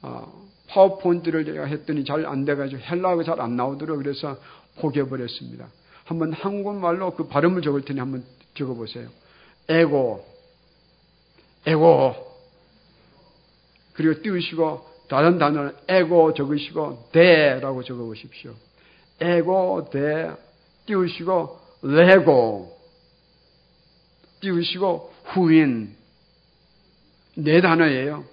어, 0.03 0.49
파워포인트를 0.69 1.45
제가 1.45 1.65
했더니 1.65 2.05
잘 2.05 2.25
안 2.27 2.45
돼가지고 2.45 2.81
헬라어가 2.83 3.23
잘 3.25 3.41
안 3.41 3.57
나오도록 3.57 3.99
그래서 3.99 4.37
포기해버렸습니다. 4.79 5.69
한번 6.05 6.33
한국말로 6.33 7.15
그 7.15 7.29
발음을 7.29 7.63
적을 7.63 7.83
테니 7.83 8.01
한번 8.01 8.25
적어보세요. 8.55 9.09
에고, 9.69 10.27
에고. 11.67 12.15
그리고 13.93 14.23
띄우시고 14.23 14.89
다른 15.09 15.39
단어는 15.39 15.73
에고 15.89 16.35
적으시고 16.35 17.11
대라고 17.13 17.83
적어보십시오. 17.83 18.55
에고 19.21 19.89
대 19.91 20.31
띄우시고 20.87 21.59
레고 21.83 22.79
띄우시고 24.41 25.13
후인 25.25 25.95
네 27.35 27.61
단어예요. 27.61 28.25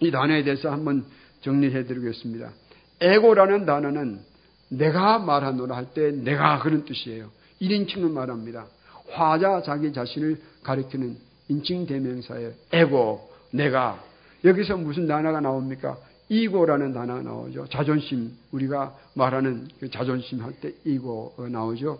이 0.00 0.10
단어에 0.10 0.42
대해서 0.44 0.70
한번 0.70 1.06
정리해 1.42 1.84
드리겠습니다. 1.84 2.50
에고라는 3.00 3.66
단어는 3.66 4.20
내가 4.68 5.18
말하노라 5.18 5.76
할 5.76 5.86
때 5.94 6.10
내가 6.10 6.58
그런 6.60 6.84
뜻이에요. 6.84 7.30
1인칭을 7.60 8.10
말합니다. 8.10 8.66
화자 9.12 9.62
자기 9.62 9.92
자신을 9.92 10.40
가리키는 10.62 11.16
인칭 11.48 11.86
대명사예요. 11.86 12.50
에고, 12.72 13.30
내가. 13.52 14.02
여기서 14.44 14.76
무슨 14.76 15.06
단어가 15.06 15.40
나옵니까? 15.40 15.96
이고라는 16.28 16.92
단어가 16.92 17.22
나오죠. 17.22 17.66
자존심, 17.68 18.32
우리가 18.50 18.94
말하는 19.14 19.68
그 19.78 19.88
자존심 19.90 20.42
할 20.42 20.52
때 20.60 20.72
이고가 20.84 21.48
나오죠. 21.48 21.98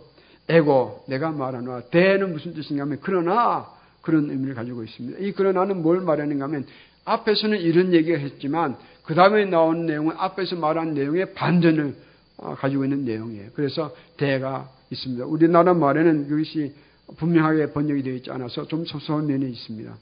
에고, 0.49 1.05
내가 1.07 1.31
말하노라. 1.31 1.83
대는 1.91 2.33
무슨 2.33 2.53
뜻인가 2.53 2.83
하면, 2.83 2.99
그러나, 3.01 3.67
그런 4.01 4.29
의미를 4.29 4.53
가지고 4.53 4.83
있습니다. 4.83 5.19
이 5.19 5.31
그러나는 5.31 5.81
뭘 5.81 6.01
말하는가 6.01 6.43
하면, 6.45 6.65
앞에서는 7.05 7.57
이런 7.59 7.93
얘기를 7.93 8.19
했지만, 8.19 8.75
그 9.03 9.15
다음에 9.15 9.45
나온 9.45 9.85
내용은 9.85 10.15
앞에서 10.17 10.57
말한 10.57 10.93
내용의 10.93 11.33
반전을 11.33 11.95
어, 11.95 12.06
가지고 12.37 12.83
있는 12.83 13.05
내용이에요. 13.05 13.49
그래서 13.55 13.93
대가 14.17 14.69
있습니다. 14.91 15.25
우리나라 15.25 15.73
말에는 15.73 16.27
그것이 16.27 16.73
분명하게 17.17 17.71
번역이 17.71 18.03
되어 18.03 18.13
있지 18.13 18.31
않아서 18.31 18.67
좀 18.67 18.85
소소한 18.85 19.27
면이 19.27 19.49
있습니다. 19.49 19.95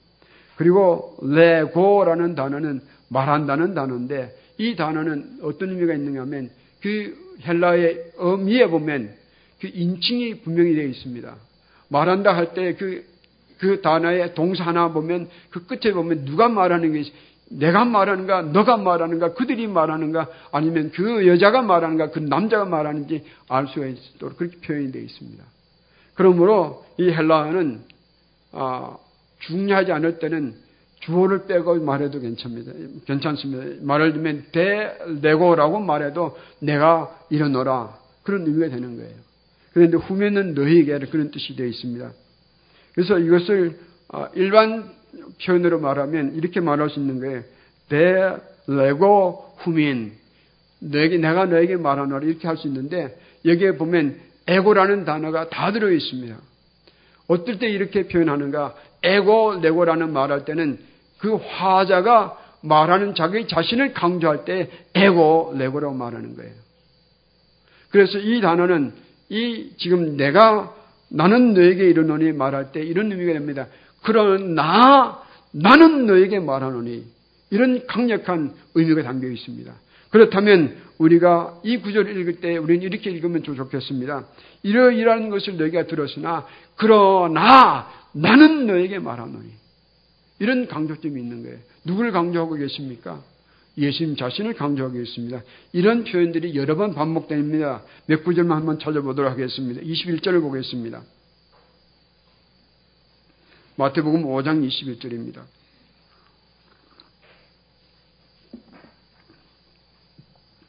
그리고 0.58 1.18
레고라는 1.22 2.36
단어는 2.36 2.82
말한다는 3.10 3.74
단어인데 3.74 4.36
이 4.58 4.76
단어는 4.76 5.40
어떤 5.44 5.70
의미가 5.70 5.94
있는가 5.94 6.22
하면 6.22 6.50
그 6.82 7.18
헬라의 7.46 8.14
어미에 8.18 8.68
보면 8.68 9.14
그 9.60 9.70
인칭이 9.74 10.42
분명히 10.42 10.76
되어 10.76 10.86
있습니다. 10.86 11.36
말한다 11.90 12.36
할 12.36 12.54
때 12.54 12.74
그, 12.76 13.06
그 13.58 13.82
단어의 13.82 14.34
동사 14.34 14.64
하나 14.64 14.92
보면 14.92 15.30
그 15.50 15.66
끝에 15.66 15.94
보면 15.94 16.26
누가 16.26 16.50
말하는 16.50 16.94
게 16.94 17.04
내가 17.58 17.86
말하는가, 17.86 18.42
너가 18.44 18.78
말하는가, 18.78 19.34
그들이 19.34 19.68
말하는가, 19.68 20.30
아니면 20.52 20.92
그 20.94 21.28
여자가 21.28 21.62
말하는가, 21.62 22.12
그 22.12 22.20
남자가 22.20 22.66
말하는지 22.66 23.24
알 23.50 23.68
수가 23.68 23.88
있도록 23.88 24.38
그렇게 24.38 24.58
표현이 24.58 24.92
되어 24.92 25.02
있습니다. 25.02 25.44
그러므로 26.16 26.86
이 26.98 27.10
헬라어는 27.10 27.82
아, 28.54 28.98
중요하지 29.40 29.92
않을 29.92 30.20
때는 30.20 30.56
주어를 31.02 31.46
빼고 31.46 31.76
말해도 31.82 32.20
괜찮습니다. 32.20 32.72
괜찮습니다. 33.06 33.86
말을 33.86 34.14
들면 34.14 34.46
대 34.52 34.98
내고라고 35.22 35.80
말해도 35.80 36.38
내가 36.60 37.16
일어너라 37.30 37.98
그런 38.24 38.48
의미가 38.48 38.70
되는 38.70 38.96
거예요. 38.98 39.14
그런데 39.74 39.98
후면은 39.98 40.54
너희에게 40.56 40.98
그런 41.12 41.32
뜻이 41.32 41.56
되어 41.56 41.68
있습니다. 41.68 42.12
그래서 42.96 43.20
이것을 43.20 43.78
아, 44.10 44.30
일반 44.36 44.90
표현으로 45.46 45.80
말하면 45.80 46.36
이렇게 46.36 46.60
말할 46.60 46.90
수 46.90 47.00
있는 47.00 47.20
거예요. 47.20 47.44
내 47.90 48.36
레고 48.68 49.54
후민 49.58 50.14
너에게 50.80 51.18
내가 51.18 51.46
너에게 51.46 51.78
말하노라 51.78 52.26
이렇게 52.26 52.48
할 52.48 52.58
수 52.58 52.68
있는데 52.68 53.18
여기에 53.46 53.78
보면 53.78 54.20
에고라는 54.48 55.06
단어가 55.06 55.50
다 55.50 55.72
들어 55.72 55.92
있습니다. 55.92 56.36
어떨 57.28 57.60
때 57.60 57.68
이렇게 57.68 58.08
표현하는가? 58.08 58.76
에고 59.04 59.60
레고라는 59.62 60.14
말할 60.14 60.46
때는 60.46 60.80
그 61.18 61.36
화자가 61.36 62.38
말하는 62.62 63.16
자기 63.16 63.48
자신을 63.48 63.94
강조할 63.94 64.46
때 64.46 64.70
에고 64.94 65.54
레고라고 65.58 65.94
말하는 65.96 66.36
거예요. 66.36 66.52
그래서 67.90 68.18
이 68.18 68.42
단어는 68.42 68.94
이 69.30 69.72
지금 69.78 70.18
내가 70.18 70.76
나는 71.10 71.54
너에게 71.54 71.88
이르노니 71.90 72.34
말할 72.34 72.72
때 72.72 72.82
이런 72.84 73.12
의미가 73.12 73.34
됩니다. 73.34 73.68
그러나 74.06 75.22
나는 75.52 76.06
너에게 76.06 76.40
말하노니 76.40 77.04
이런 77.50 77.86
강력한 77.88 78.54
의미가 78.76 79.04
담겨 79.04 79.28
있습니다. 79.28 79.74
그렇다면 80.12 80.78
우리가 80.98 81.60
이 81.64 81.78
구절을 81.78 82.16
읽을 82.18 82.40
때 82.40 82.58
우리는 82.58 82.84
이렇게 82.84 83.10
읽으면 83.10 83.44
좋겠습니다. 83.44 84.26
이러이러한 84.64 85.30
것을 85.30 85.58
너희가 85.58 85.88
들었으나 85.88 86.46
그러나 86.76 87.90
나는 88.14 88.68
너에게 88.68 89.00
말하노니 89.00 89.50
이런 90.40 90.68
강조점이 90.68 91.20
있는 91.20 91.44
거예요. 91.44 91.58
누구를 91.84 92.12
강조하고 92.12 92.56
계십니까? 92.56 93.22
예수님 93.78 94.16
자신을 94.16 94.54
강조하고 94.54 95.00
있습니다. 95.00 95.42
이런 95.74 96.04
표현들이 96.04 96.56
여러 96.56 96.76
번 96.76 96.94
반복됩니다. 96.94 97.82
몇 98.06 98.24
구절만 98.24 98.58
한번 98.58 98.80
찾아보도록 98.80 99.32
하겠습니다. 99.32 99.82
21절을 99.82 100.42
보겠습니다. 100.42 101.02
마태복음 103.78 104.24
5장 104.24 104.66
21절입니다. 104.66 105.44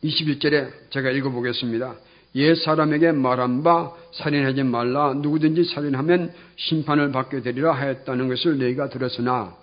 21절에 0.03 0.91
제가 0.91 1.11
읽어보겠습니다. 1.11 1.97
옛 2.35 2.55
사람에게 2.57 3.13
말한 3.13 3.63
바 3.63 3.95
살인하지 4.13 4.65
말라 4.65 5.15
누구든지 5.15 5.65
살인하면 5.65 6.35
심판을 6.57 7.13
받게 7.13 7.43
되리라 7.43 7.73
하였다는 7.73 8.29
것을 8.29 8.59
너희가 8.59 8.89
들었으나 8.89 9.57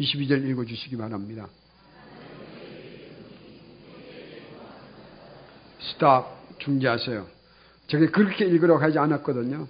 22절 0.00 0.48
읽어주시기 0.48 0.96
바랍니다. 0.96 1.48
스탑 5.80 6.58
중지하세요. 6.60 7.26
제가 7.88 8.10
그렇게 8.10 8.46
읽으라고 8.46 8.80
하지 8.80 8.98
않았거든요. 8.98 9.66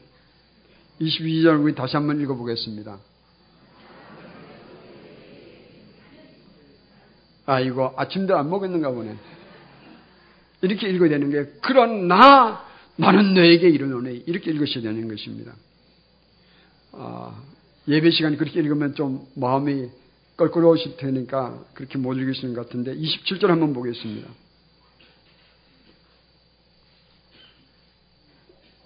22절 1.00 1.62
우리 1.62 1.74
다시 1.74 1.96
한번 1.96 2.20
읽어보겠습니다. 2.20 2.98
아, 7.46 7.60
이거 7.60 7.92
아침도 7.96 8.36
안 8.36 8.48
먹었는가 8.48 8.90
보네. 8.90 9.16
이렇게 10.62 10.88
읽어야 10.88 11.10
되는 11.10 11.30
게, 11.30 11.50
그러나 11.60 12.64
나는 12.96 13.34
너에게 13.34 13.68
이르노니. 13.68 14.24
이렇게 14.26 14.50
읽으셔야 14.50 14.82
되는 14.82 15.08
것입니다. 15.08 15.52
아, 16.92 17.42
예배 17.86 18.10
시간에 18.10 18.36
그렇게 18.36 18.60
읽으면 18.60 18.94
좀 18.94 19.26
마음이 19.34 19.88
껄끄러우실 20.36 20.96
테니까 20.96 21.64
그렇게 21.74 21.98
못 21.98 22.14
읽으시는 22.14 22.54
것 22.54 22.66
같은데, 22.66 22.94
27절 22.94 23.48
한번 23.48 23.74
보겠습니다. 23.74 24.28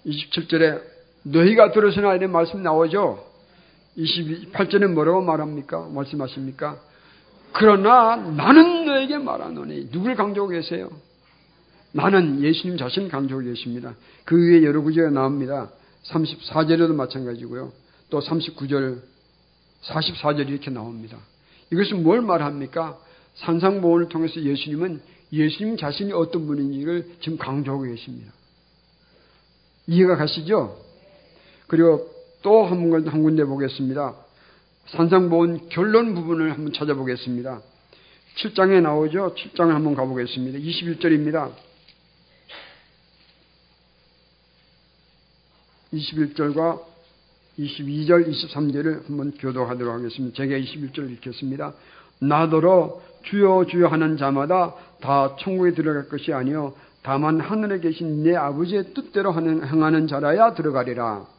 27절에 0.06 0.82
너희가 1.24 1.72
들으시나 1.72 2.14
이런 2.14 2.32
말씀 2.32 2.62
나오죠? 2.62 3.24
28절에 3.96 4.86
뭐라고 4.88 5.22
말합니까? 5.22 5.88
말씀하십니까? 5.88 6.80
그러나 7.58 8.14
나는 8.14 8.84
너에게 8.86 9.18
말하노니 9.18 9.90
누굴 9.90 10.14
강조하고 10.14 10.52
계세요? 10.52 10.90
나는 11.92 12.40
예수님 12.40 12.76
자신 12.76 13.08
강조하고 13.08 13.46
계십니다. 13.46 13.96
그 14.24 14.36
위에 14.36 14.62
여러 14.62 14.80
구절이 14.80 15.12
나옵니다. 15.12 15.70
34절에도 16.04 16.94
마찬가지고요. 16.94 17.72
또 18.10 18.20
39절, 18.20 19.00
44절 19.82 20.48
이렇게 20.48 20.70
나옵니다. 20.70 21.18
이것은 21.72 22.04
뭘 22.04 22.20
말합니까? 22.22 22.96
산상보원을 23.34 24.08
통해서 24.08 24.40
예수님은 24.40 25.00
예수님 25.32 25.76
자신이 25.76 26.12
어떤 26.12 26.46
분인지를 26.46 27.16
지금 27.20 27.38
강조하고 27.38 27.84
계십니다. 27.84 28.32
이해가 29.88 30.16
가시죠? 30.16 30.78
그리고 31.66 32.08
또 32.42 32.66
한 32.66 33.22
군데 33.22 33.44
보겠습니다. 33.44 34.14
산상보원 34.90 35.68
결론 35.68 36.14
부분을 36.14 36.52
한번 36.52 36.72
찾아보겠습니다. 36.72 37.60
7장에 38.36 38.80
나오죠? 38.80 39.34
7장을 39.34 39.68
한번 39.68 39.94
가보겠습니다. 39.94 40.58
21절입니다. 40.58 41.52
21절과 45.92 46.80
22절, 47.58 48.28
23절을 48.28 49.06
한번 49.06 49.32
교도하도록 49.32 49.92
하겠습니다. 49.94 50.36
제가 50.36 50.56
21절을 50.56 51.10
읽겠습니다. 51.14 51.74
나더러 52.20 53.00
주여 53.24 53.66
주여 53.68 53.88
하는 53.88 54.16
자마다 54.16 54.74
다 55.00 55.36
천국에 55.40 55.72
들어갈 55.72 56.08
것이 56.08 56.32
아니요 56.32 56.74
다만 57.02 57.40
하늘에 57.40 57.80
계신 57.80 58.22
내 58.22 58.34
아버지의 58.36 58.92
뜻대로 58.94 59.32
하는, 59.32 59.66
행하는 59.66 60.06
자라야 60.06 60.54
들어가리라. 60.54 61.37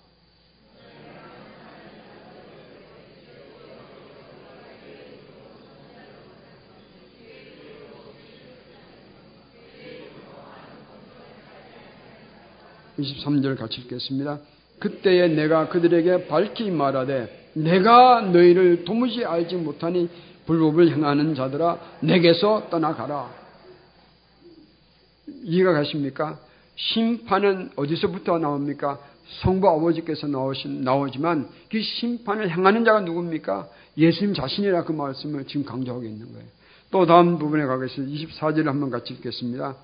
23절 13.01 13.57
같이 13.57 13.81
읽겠습니다. 13.81 14.39
그때에 14.79 15.27
내가 15.27 15.69
그들에게 15.69 16.27
밝히 16.27 16.71
말하되 16.71 17.51
내가 17.53 18.21
너희를 18.21 18.85
도무지 18.85 19.25
알지 19.25 19.55
못하니 19.55 20.09
불법을 20.45 20.91
행하는 20.91 21.35
자들아 21.35 21.79
내게서 22.01 22.69
떠나가라. 22.69 23.29
이해가 25.43 25.73
가십니까? 25.73 26.39
심판은 26.75 27.71
어디서부터 27.75 28.39
나옵니까? 28.39 28.99
성부 29.41 29.69
아버지께서 29.69 30.27
나오신, 30.27 30.81
나오지만 30.81 31.49
그 31.69 31.81
심판을 31.81 32.49
행하는 32.49 32.83
자가 32.83 33.01
누굽니까? 33.01 33.67
예수님 33.97 34.33
자신이라 34.33 34.85
그 34.85 34.93
말씀을 34.93 35.45
지금 35.45 35.65
강조하고 35.65 36.03
있는 36.03 36.31
거예요. 36.31 36.47
또 36.91 37.05
다음 37.05 37.37
부분에 37.37 37.65
가겠습니다. 37.65 38.11
24절을 38.11 38.65
한번 38.65 38.89
같이 38.89 39.13
읽겠습니다. 39.13 39.75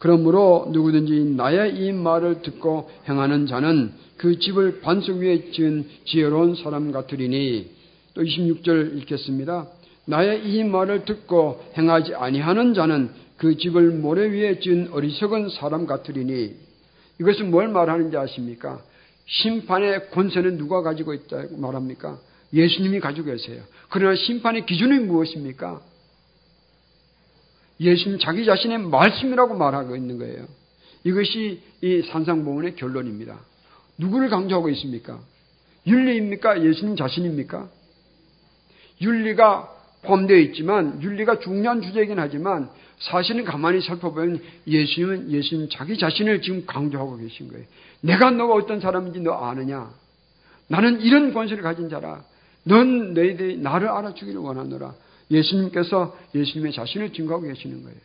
그러므로 0.00 0.66
누구든지 0.72 1.36
나의 1.36 1.76
이 1.76 1.92
말을 1.92 2.42
듣고 2.42 2.90
행하는 3.08 3.46
자는 3.46 3.92
그 4.16 4.38
집을 4.38 4.80
반석 4.80 5.18
위에 5.18 5.50
지은 5.52 5.86
지혜로운 6.06 6.56
사람 6.56 6.90
같으리니 6.90 7.70
또 8.14 8.22
26절 8.22 8.96
읽겠습니다. 8.98 9.68
나의 10.06 10.50
이 10.50 10.64
말을 10.64 11.04
듣고 11.04 11.62
행하지 11.76 12.14
아니하는 12.14 12.72
자는 12.74 13.10
그 13.36 13.56
집을 13.56 13.90
모래 13.90 14.26
위에 14.26 14.58
지은 14.58 14.88
어리석은 14.92 15.50
사람 15.50 15.86
같으리니 15.86 16.54
이것은 17.20 17.50
뭘 17.50 17.68
말하는지 17.68 18.16
아십니까? 18.16 18.80
심판의 19.26 20.10
권세는 20.10 20.56
누가 20.56 20.80
가지고 20.80 21.12
있다고 21.12 21.58
말합니까? 21.58 22.18
예수님이 22.54 23.00
가지고 23.00 23.26
계세요. 23.26 23.62
그러나 23.90 24.16
심판의 24.16 24.64
기준이 24.64 24.98
무엇입니까? 25.00 25.80
예수님 27.80 28.18
자기 28.18 28.44
자신의 28.44 28.78
말씀이라고 28.78 29.54
말하고 29.56 29.96
있는 29.96 30.18
거예요. 30.18 30.46
이것이 31.04 31.62
이 31.80 32.02
산상봉원의 32.02 32.76
결론입니다. 32.76 33.38
누구를 33.98 34.28
강조하고 34.28 34.68
있습니까? 34.70 35.18
윤리입니까? 35.86 36.62
예수님 36.62 36.96
자신입니까? 36.96 37.68
윤리가 39.00 39.76
포함되어 40.02 40.36
있지만 40.38 41.02
윤리가 41.02 41.38
중요한 41.40 41.80
주제이긴 41.80 42.18
하지만 42.18 42.68
사실은 42.98 43.44
가만히 43.44 43.80
살펴보면 43.80 44.42
예수님은 44.66 45.30
예수님 45.30 45.68
자기 45.70 45.96
자신을 45.96 46.42
지금 46.42 46.66
강조하고 46.66 47.16
계신 47.16 47.48
거예요. 47.48 47.64
내가 48.02 48.30
너가 48.30 48.54
어떤 48.54 48.80
사람인지 48.80 49.20
너 49.20 49.32
아느냐? 49.32 49.90
나는 50.68 51.00
이런 51.00 51.32
권세를 51.32 51.62
가진 51.62 51.88
자라. 51.88 52.22
넌 52.64 53.14
너희들이 53.14 53.58
나를 53.58 53.88
알아주기를 53.88 54.38
원하노라. 54.40 54.94
예수님께서 55.30 56.18
예수님의 56.34 56.72
자신을 56.72 57.12
증거하고 57.12 57.46
계시는 57.46 57.82
거예요. 57.82 57.96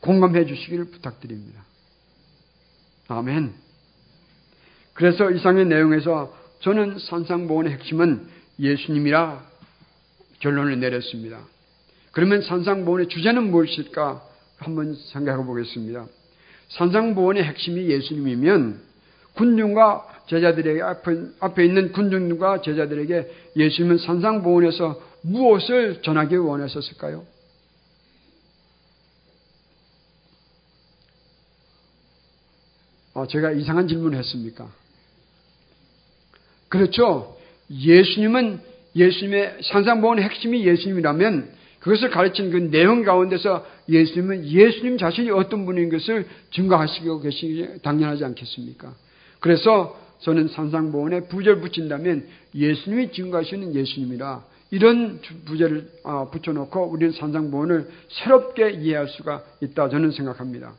공감해 0.00 0.46
주시기를 0.46 0.86
부탁드립니다. 0.86 1.64
아멘. 3.08 3.52
그래서 4.94 5.30
이상의 5.30 5.66
내용에서 5.66 6.36
저는 6.60 6.98
산상보원의 6.98 7.72
핵심은 7.72 8.28
예수님이라 8.58 9.44
결론을 10.40 10.78
내렸습니다. 10.80 11.40
그러면 12.12 12.42
산상보원의 12.42 13.08
주제는 13.08 13.50
무엇일까 13.50 14.22
한번 14.58 14.94
생각해 14.94 15.44
보겠습니다. 15.44 16.06
산상보원의 16.68 17.44
핵심이 17.44 17.86
예수님이면 17.88 18.80
군중과 19.34 20.19
제자들에게 20.30 20.80
앞에, 21.40 21.64
있는 21.64 21.90
군중과 21.90 22.62
제자들에게 22.62 23.30
예수님은 23.56 23.98
산상보원에서 23.98 25.02
무엇을 25.22 26.02
전하기 26.02 26.36
원하셨을까요? 26.36 27.24
어, 33.14 33.26
제가 33.26 33.50
이상한 33.50 33.88
질문을 33.88 34.18
했습니까? 34.18 34.70
그렇죠. 36.68 37.36
예수님은 37.68 38.60
예수님의 38.94 39.58
산상보원의 39.64 40.24
핵심이 40.24 40.64
예수님이라면 40.64 41.58
그것을 41.80 42.10
가르치는 42.10 42.50
그 42.52 42.56
내용 42.70 43.02
가운데서 43.02 43.66
예수님은 43.88 44.46
예수님 44.46 44.96
자신이 44.96 45.30
어떤 45.30 45.66
분인 45.66 45.90
것을 45.90 46.26
증거하시고 46.52 47.20
계시기 47.20 47.82
당연하지 47.82 48.24
않겠습니까? 48.24 48.94
그래서 49.40 49.98
저는 50.20 50.48
산상보원에 50.48 51.28
부제를 51.28 51.60
붙인다면 51.60 52.26
예수님이 52.54 53.12
증거하시는 53.12 53.74
예수님이라 53.74 54.44
이런 54.70 55.20
부제를 55.46 55.90
아, 56.04 56.26
붙여놓고 56.30 56.90
우리는 56.90 57.12
산상보원을 57.12 57.88
새롭게 58.08 58.70
이해할 58.70 59.08
수가 59.08 59.44
있다 59.60 59.88
저는 59.88 60.12
생각합니다. 60.12 60.74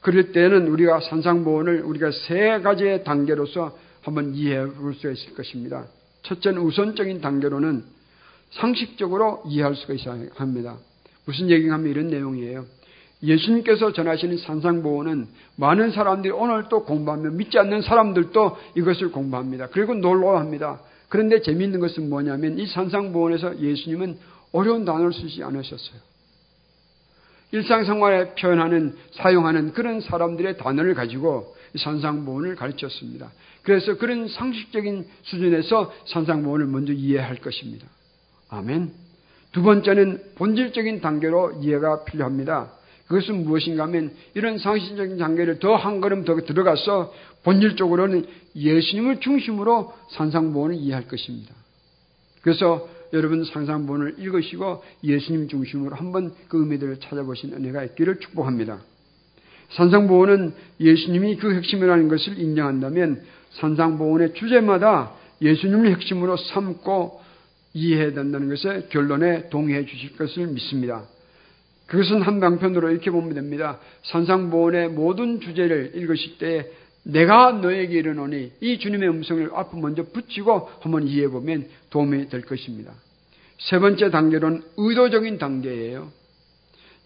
그럴 0.00 0.32
때는 0.32 0.68
우리가 0.68 1.00
산상보원을 1.00 1.82
우리가 1.82 2.10
세 2.12 2.60
가지의 2.60 3.04
단계로서 3.04 3.76
한번 4.02 4.34
이해해 4.34 4.66
볼 4.66 4.94
수 4.94 5.10
있을 5.10 5.34
것입니다. 5.34 5.86
첫째는 6.22 6.60
우선적인 6.62 7.20
단계로는 7.20 7.84
상식적으로 8.50 9.42
이해할 9.46 9.74
수가 9.74 9.94
있어야 9.94 10.28
합니다. 10.36 10.78
무슨 11.24 11.50
얘기가 11.50 11.74
하면 11.74 11.90
이런 11.90 12.08
내용이에요. 12.08 12.66
예수님께서 13.26 13.92
전하시는 13.92 14.38
산상보호는 14.38 15.26
많은 15.56 15.90
사람들이 15.90 16.32
오늘 16.32 16.64
또 16.70 16.84
공부하며 16.84 17.30
믿지 17.30 17.58
않는 17.58 17.82
사람들도 17.82 18.56
이것을 18.76 19.10
공부합니다. 19.10 19.68
그리고 19.68 19.94
놀러합니다. 19.94 20.80
그런데 21.08 21.40
재미있는 21.40 21.80
것은 21.80 22.08
뭐냐면 22.08 22.58
이 22.58 22.66
산상보원에서 22.66 23.60
예수님은 23.60 24.18
어려운 24.52 24.84
단어를 24.84 25.12
쓰지 25.12 25.42
않으셨어요. 25.42 26.00
일상생활에 27.52 28.34
표현하는 28.34 28.96
사용하는 29.12 29.72
그런 29.72 30.00
사람들의 30.00 30.58
단어를 30.58 30.94
가지고 30.94 31.54
산상보원을 31.76 32.56
가르쳤습니다. 32.56 33.30
그래서 33.62 33.96
그런 33.96 34.28
상식적인 34.28 35.06
수준에서 35.22 35.92
산상보원을 36.06 36.66
먼저 36.66 36.92
이해할 36.92 37.36
것입니다. 37.36 37.86
아멘. 38.48 38.92
두 39.52 39.62
번째는 39.62 40.34
본질적인 40.36 41.00
단계로 41.00 41.60
이해가 41.62 42.04
필요합니다. 42.04 42.72
그것은 43.08 43.44
무엇인가 43.44 43.84
하면 43.84 44.12
이런 44.34 44.58
상식적인 44.58 45.18
단계를 45.18 45.58
더 45.58 45.76
한 45.76 46.00
걸음 46.00 46.24
더 46.24 46.36
들어가서 46.36 47.12
본질적으로는 47.44 48.26
예수님을 48.56 49.20
중심으로 49.20 49.92
산상보원을 50.10 50.76
이해할 50.76 51.06
것입니다. 51.06 51.54
그래서 52.42 52.88
여러분 53.12 53.44
상상본을 53.44 54.16
읽으시고 54.18 54.82
예수님 55.04 55.48
중심으로 55.48 55.94
한번 55.94 56.34
그 56.48 56.60
의미들을 56.60 56.98
찾아보신 57.00 57.54
은혜가 57.54 57.84
있기를 57.84 58.18
축복합니다. 58.20 58.80
산상보원은 59.70 60.54
예수님이 60.80 61.36
그 61.36 61.54
핵심이라는 61.54 62.08
것을 62.08 62.38
인정한다면 62.38 63.22
산상보원의 63.52 64.34
주제마다 64.34 65.12
예수님을 65.40 65.90
핵심으로 65.92 66.36
삼고 66.36 67.20
이해해야 67.74 68.12
된다는 68.12 68.48
것에 68.48 68.86
결론에 68.90 69.48
동의해 69.50 69.84
주실 69.86 70.16
것을 70.16 70.46
믿습니다. 70.48 71.04
그것은 71.86 72.22
한 72.22 72.40
방편으로 72.40 72.90
이렇게 72.90 73.10
보면 73.10 73.34
됩니다. 73.34 73.78
산상보원의 74.04 74.90
모든 74.90 75.40
주제를 75.40 75.92
읽으실 75.94 76.38
때 76.38 76.70
내가 77.04 77.52
너에게 77.52 77.98
이르노니 77.98 78.52
이 78.60 78.78
주님의 78.78 79.08
음성을 79.08 79.50
앞에 79.54 79.78
먼저 79.80 80.02
붙이고 80.02 80.68
한번 80.80 81.06
이해해 81.06 81.28
보면 81.28 81.68
도움이 81.90 82.28
될 82.28 82.42
것입니다. 82.42 82.92
세 83.58 83.78
번째 83.78 84.10
단계로는 84.10 84.62
의도적인 84.76 85.38
단계예요. 85.38 86.10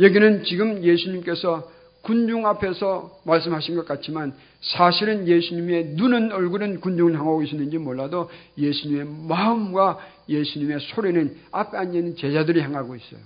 여기는 0.01 0.45
지금 0.45 0.83
예수님께서 0.83 1.71
군중 2.03 2.47
앞에서 2.47 3.21
말씀하신 3.25 3.77
것 3.77 3.87
같지만 3.87 4.35
사실은 4.63 5.29
예수님의 5.29 5.91
눈은 5.97 6.33
얼굴은 6.33 6.81
군중을 6.81 7.13
향하고 7.13 7.43
있었는지 7.43 7.77
몰라도 7.77 8.31
예수님의 8.57 9.07
마음과 9.29 9.99
예수님의 10.29 10.79
소리는 10.95 11.37
앞에 11.53 11.77
앉아있는 11.77 12.17
제자들이 12.17 12.63
향하고 12.63 12.97
있어요. 12.97 13.21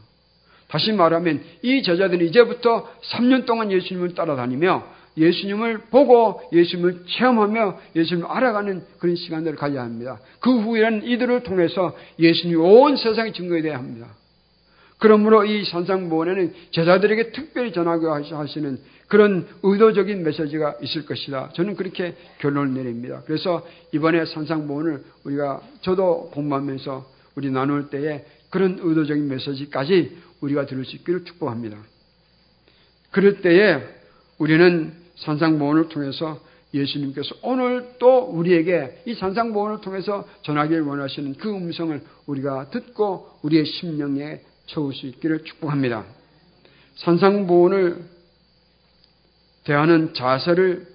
다시 0.74 0.90
말하면 0.90 1.40
이 1.62 1.84
제자들이 1.84 2.26
이제부터 2.26 2.90
3년 3.12 3.46
동안 3.46 3.70
예수님을 3.70 4.16
따라다니며 4.16 4.84
예수님을 5.16 5.82
보고 5.88 6.42
예수님을 6.52 7.04
체험하며 7.06 7.78
예수님을 7.94 8.28
알아가는 8.28 8.82
그런 8.98 9.14
시간들을 9.14 9.56
가져야 9.56 9.82
합니다. 9.82 10.18
그 10.40 10.50
후에는 10.50 11.04
이들을 11.04 11.44
통해서 11.44 11.96
예수님이 12.18 12.56
온 12.56 12.96
세상에 12.96 13.30
증거해야 13.30 13.78
합니다. 13.78 14.08
그러므로 14.98 15.44
이 15.44 15.64
산상보원에는 15.64 16.52
제자들에게 16.72 17.30
특별히 17.30 17.72
전하고 17.72 18.12
하시는 18.12 18.76
그런 19.06 19.46
의도적인 19.62 20.24
메시지가 20.24 20.78
있을 20.82 21.06
것이다. 21.06 21.50
저는 21.52 21.76
그렇게 21.76 22.16
결론을 22.38 22.74
내립니다. 22.74 23.22
그래서 23.26 23.64
이번에 23.92 24.24
산상보원을 24.24 25.04
우리가 25.22 25.60
저도 25.82 26.30
공부하면서 26.34 27.06
우리 27.36 27.52
나눌 27.52 27.90
때에 27.90 28.24
그런 28.50 28.78
의도적인 28.80 29.28
메시지까지 29.28 30.24
우리가 30.44 30.66
들을 30.66 30.84
수 30.84 30.96
있기를 30.96 31.24
축복합니다. 31.24 31.78
그럴 33.10 33.40
때에 33.40 33.82
우리는 34.38 34.92
산상보원을 35.16 35.88
통해서 35.88 36.40
예수님께서 36.74 37.36
오늘 37.42 37.94
또 37.98 38.18
우리에게 38.18 39.02
이 39.06 39.14
산상보원을 39.14 39.80
통해서 39.80 40.28
전하기를 40.42 40.82
원하시는 40.82 41.34
그 41.34 41.54
음성을 41.54 42.00
우리가 42.26 42.70
듣고 42.70 43.38
우리의 43.42 43.64
심령에 43.64 44.40
채울 44.66 44.92
수 44.92 45.06
있기를 45.06 45.44
축복합니다. 45.44 46.04
산상보원을 46.96 48.04
대하는 49.64 50.14
자세를 50.14 50.88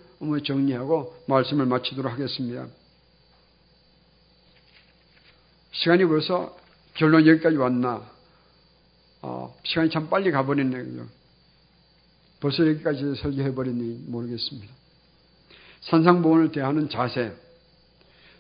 정리하고 0.46 1.16
말씀을 1.28 1.66
마치도록 1.66 2.12
하겠습니다. 2.12 2.68
시간이 5.72 6.06
벌써 6.06 6.58
결론 6.96 7.26
여기까지 7.26 7.56
왔나? 7.56 8.19
어, 9.22 9.56
시간이 9.64 9.90
참 9.90 10.10
빨리 10.10 10.32
가버렸네요. 10.32 11.06
벌써 12.40 12.66
여기까지 12.68 13.16
설교해버렸니 13.16 14.06
모르겠습니다. 14.08 14.74
산상보원을 15.82 16.52
대하는 16.52 16.90
자세. 16.90 17.34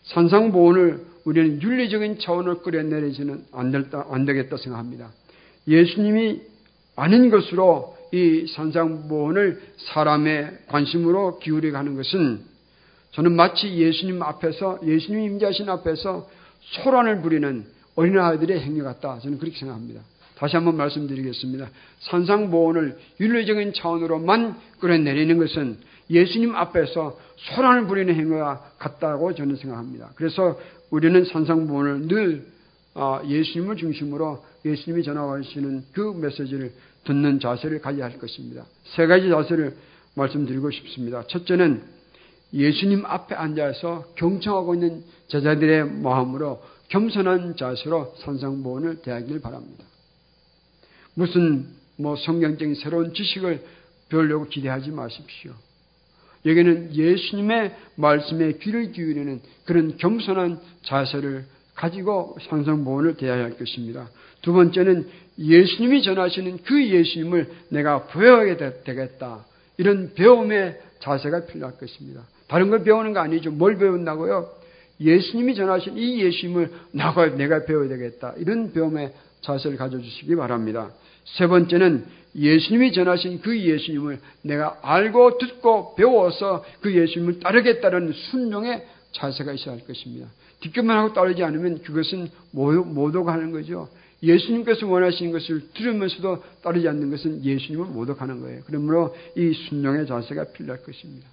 산상보원을 0.03 1.05
우리는 1.25 1.61
윤리적인 1.61 2.19
차원을 2.19 2.61
끌어내리지는 2.61 3.45
안, 3.51 3.71
될다, 3.71 4.05
안 4.09 4.25
되겠다 4.25 4.57
생각합니다. 4.57 5.11
예수님이 5.67 6.41
아는 6.95 7.29
것으로 7.29 7.97
이 8.11 8.47
산상보원을 8.55 9.61
사람의 9.77 10.59
관심으로 10.67 11.39
기울여 11.39 11.71
가는 11.71 11.95
것은 11.95 12.43
저는 13.11 13.35
마치 13.35 13.67
예수님 13.67 14.21
앞에서 14.23 14.79
예수님 14.85 15.33
임자신 15.33 15.69
앞에서 15.69 16.29
소란을 16.61 17.21
부리는 17.21 17.65
어린아이들의 17.95 18.59
행위 18.61 18.81
같다. 18.81 19.19
저는 19.19 19.39
그렇게 19.39 19.57
생각합니다. 19.57 20.01
다시 20.39 20.55
한번 20.55 20.77
말씀드리겠습니다. 20.77 21.69
산상보원을 21.99 22.97
윤리적인 23.19 23.73
차원으로만 23.73 24.55
끌어내리는 24.79 25.37
것은 25.37 25.77
예수님 26.09 26.55
앞에서 26.55 27.19
소란을 27.35 27.87
부리는 27.87 28.15
행위가 28.15 28.71
같다고 28.79 29.35
저는 29.35 29.57
생각합니다. 29.57 30.11
그래서 30.15 30.57
우리는 30.91 31.25
산상보원을 31.25 32.07
늘 32.07 32.45
아, 32.95 33.21
예수님을 33.25 33.75
중심으로 33.75 34.43
예수님이 34.65 35.03
전하시는 35.03 35.83
그 35.91 36.17
메시지를 36.19 36.71
듣는 37.03 37.39
자세를 37.39 37.81
가져야 37.81 38.05
할 38.05 38.17
것입니다. 38.17 38.65
세 38.95 39.07
가지 39.07 39.29
자세를 39.29 39.75
말씀드리고 40.15 40.71
싶습니다. 40.71 41.23
첫째는 41.27 41.83
예수님 42.53 43.05
앞에 43.05 43.35
앉아서 43.35 44.05
경청하고 44.15 44.73
있는 44.73 45.03
제자들의 45.27 45.85
마음으로 46.01 46.61
겸손한 46.87 47.57
자세로 47.57 48.15
산상보원을 48.19 49.01
대하길 49.01 49.41
바랍니다. 49.41 49.88
무슨 51.19 51.65
뭐 51.97 52.15
성경적인 52.15 52.75
새로운 52.75 53.13
지식을 53.13 53.61
배우려고 54.07 54.47
기대하지 54.47 54.91
마십시오. 54.91 55.51
여기는 56.45 56.95
예수님의 56.95 57.75
말씀에 57.97 58.53
귀를 58.53 58.93
기울이는 58.93 59.41
그런 59.65 59.97
겸손한 59.97 60.61
자세를 60.83 61.43
가지고 61.75 62.37
상상보원을 62.47 63.17
대해야 63.17 63.43
할 63.43 63.57
것입니다. 63.57 64.09
두 64.41 64.53
번째는 64.53 65.09
예수님이 65.37 66.03
전하시는 66.03 66.59
그 66.63 66.87
예수님을 66.87 67.49
내가 67.69 68.07
배워야 68.07 68.55
되겠다. 68.55 69.45
이런 69.77 70.13
배움의 70.13 70.79
자세가 71.01 71.47
필요할 71.47 71.77
것입니다. 71.77 72.21
다른 72.47 72.69
걸 72.69 72.83
배우는 72.83 73.11
거 73.11 73.19
아니죠. 73.19 73.51
뭘 73.51 73.77
배운다고요? 73.77 74.49
예수님이 75.01 75.55
전하신 75.55 75.97
이 75.97 76.21
예수님을 76.21 76.71
내가 77.35 77.65
배워야 77.65 77.89
되겠다. 77.89 78.35
이런 78.37 78.71
배움의 78.71 79.11
자세를 79.41 79.77
가져주시기 79.77 80.35
바랍니다. 80.35 80.91
세 81.25 81.47
번째는 81.47 82.05
예수님이 82.35 82.93
전하신 82.93 83.41
그 83.41 83.59
예수님을 83.59 84.19
내가 84.43 84.77
알고 84.81 85.37
듣고 85.37 85.95
배워서 85.95 86.63
그 86.81 86.93
예수님을 86.95 87.39
따르겠다는 87.39 88.13
순종의 88.13 88.85
자세가 89.11 89.53
있어야 89.53 89.75
할 89.75 89.85
것입니다. 89.85 90.27
듣기만 90.61 90.97
하고 90.97 91.13
따르지 91.13 91.43
않으면 91.43 91.81
그것은 91.81 92.29
모독하는 92.51 93.51
거죠. 93.51 93.89
예수님께서 94.21 94.85
원하시는 94.85 95.31
것을 95.31 95.69
들으면서도 95.73 96.43
따르지 96.61 96.87
않는 96.89 97.09
것은 97.09 97.43
예수님을 97.43 97.87
모독하는 97.87 98.41
거예요. 98.41 98.61
그러므로 98.65 99.15
이 99.35 99.53
순종의 99.53 100.05
자세가 100.07 100.51
필요할 100.51 100.83
것입니다. 100.83 101.27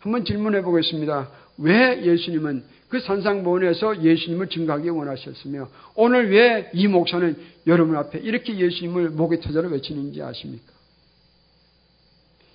한번 0.00 0.24
질문해 0.24 0.62
보겠습니다. 0.62 1.30
왜 1.58 2.04
예수님은 2.04 2.64
그 2.88 3.00
산상보원에서 3.00 4.02
예수님을 4.02 4.48
증거하기 4.48 4.88
원하셨으며 4.88 5.68
오늘 5.94 6.30
왜 6.32 6.70
이 6.74 6.88
목사는 6.88 7.36
여러분 7.66 7.96
앞에 7.96 8.18
이렇게 8.18 8.58
예수님을 8.58 9.10
목에 9.10 9.38
터져라 9.40 9.68
외치는지 9.68 10.20
아십니까? 10.22 10.72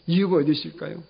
이유가 0.07 0.37
어디 0.37 0.51
있을까요? 0.51 1.01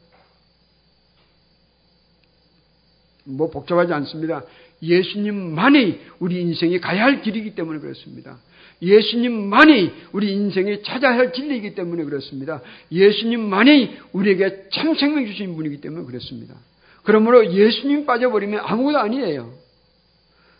뭐 3.23 3.49
복잡하지 3.49 3.91
않습니다. 3.93 4.43
예수님만이 4.81 5.99
우리 6.19 6.41
인생이 6.41 6.79
가야 6.79 7.05
할 7.05 7.21
길이기 7.21 7.55
때문에 7.55 7.79
그렇습니다. 7.79 8.37
예수님만이 8.81 9.91
우리 10.11 10.31
인생에 10.33 10.81
찾아야 10.81 11.17
할 11.17 11.33
진리이기 11.33 11.75
때문에 11.75 12.03
그렇습니다. 12.03 12.61
예수님만이 12.91 13.97
우리에게 14.13 14.69
참 14.71 14.95
생명 14.95 15.25
주신 15.25 15.55
분이기 15.55 15.81
때문에 15.81 16.05
그렇습니다. 16.05 16.55
그러므로 17.03 17.51
예수님 17.53 18.05
빠져버리면 18.05 18.61
아무것도 18.63 18.97
아니에요. 18.97 19.53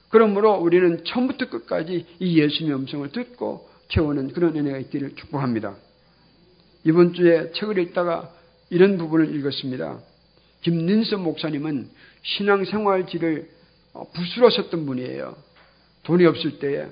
그러므로 0.10 0.54
우리는 0.54 1.04
처음부터 1.04 1.49
끝까지 1.49 2.06
이 2.19 2.39
예수님의 2.39 2.80
음성을 2.80 3.12
듣고 3.12 3.67
채우는 3.89 4.30
그런 4.30 4.56
은혜가 4.56 4.78
있기를 4.80 5.15
축복합니다. 5.15 5.75
이번 6.84 7.13
주에 7.13 7.51
책을 7.51 7.78
읽다가 7.80 8.32
이런 8.69 8.97
부분을 8.97 9.36
읽었습니다. 9.36 9.99
김민서 10.62 11.17
목사님은 11.17 11.89
신앙생활지를 12.23 13.49
부스러셨던 14.13 14.86
분이에요. 14.86 15.36
돈이 16.04 16.25
없을 16.25 16.60
때에 16.60 16.86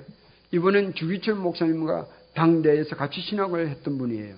이분은 0.54 0.94
주기철 0.94 1.34
목사님과 1.34 2.06
당대에서 2.34 2.94
같이 2.94 3.20
신학을 3.20 3.68
했던 3.68 3.98
분이에요. 3.98 4.36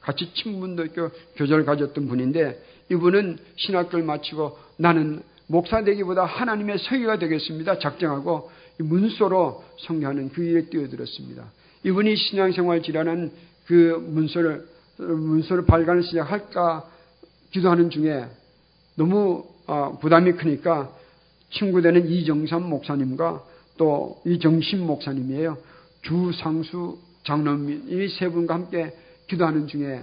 같이 0.00 0.32
친분도 0.32 0.84
있고 0.86 1.10
교절을 1.34 1.64
가졌던 1.64 2.06
분인데 2.06 2.62
이분은 2.92 3.38
신학교를 3.56 4.04
마치고 4.04 4.56
나는 4.76 5.22
목사 5.48 5.82
되기보다 5.82 6.24
하나님의 6.24 6.78
서기가 6.78 7.18
되겠습니다. 7.18 7.80
작정하고 7.80 8.48
문서로 8.78 9.64
성교하는 9.86 10.28
그 10.30 10.44
일에 10.44 10.66
뛰어들었습니다. 10.66 11.44
이분이 11.82 12.14
신앙생활 12.14 12.82
지라는 12.82 13.32
그 13.66 14.04
문서를 14.08 14.64
문서를 14.98 15.66
발간을 15.66 16.04
시작할까 16.04 16.88
기도하는 17.50 17.90
중에 17.90 18.26
너무 18.96 19.44
어, 19.66 19.98
부담이 20.00 20.32
크니까 20.32 20.92
친구 21.50 21.82
되는 21.82 22.08
이정삼 22.08 22.68
목사님과 22.68 23.42
또 23.76 24.20
이정신 24.24 24.86
목사님이에요. 24.86 25.58
주상수 26.02 26.98
장로님 27.24 27.84
이 27.88 28.08
세 28.08 28.28
분과 28.28 28.54
함께 28.54 28.92
기도하는 29.26 29.66
중에 29.66 30.02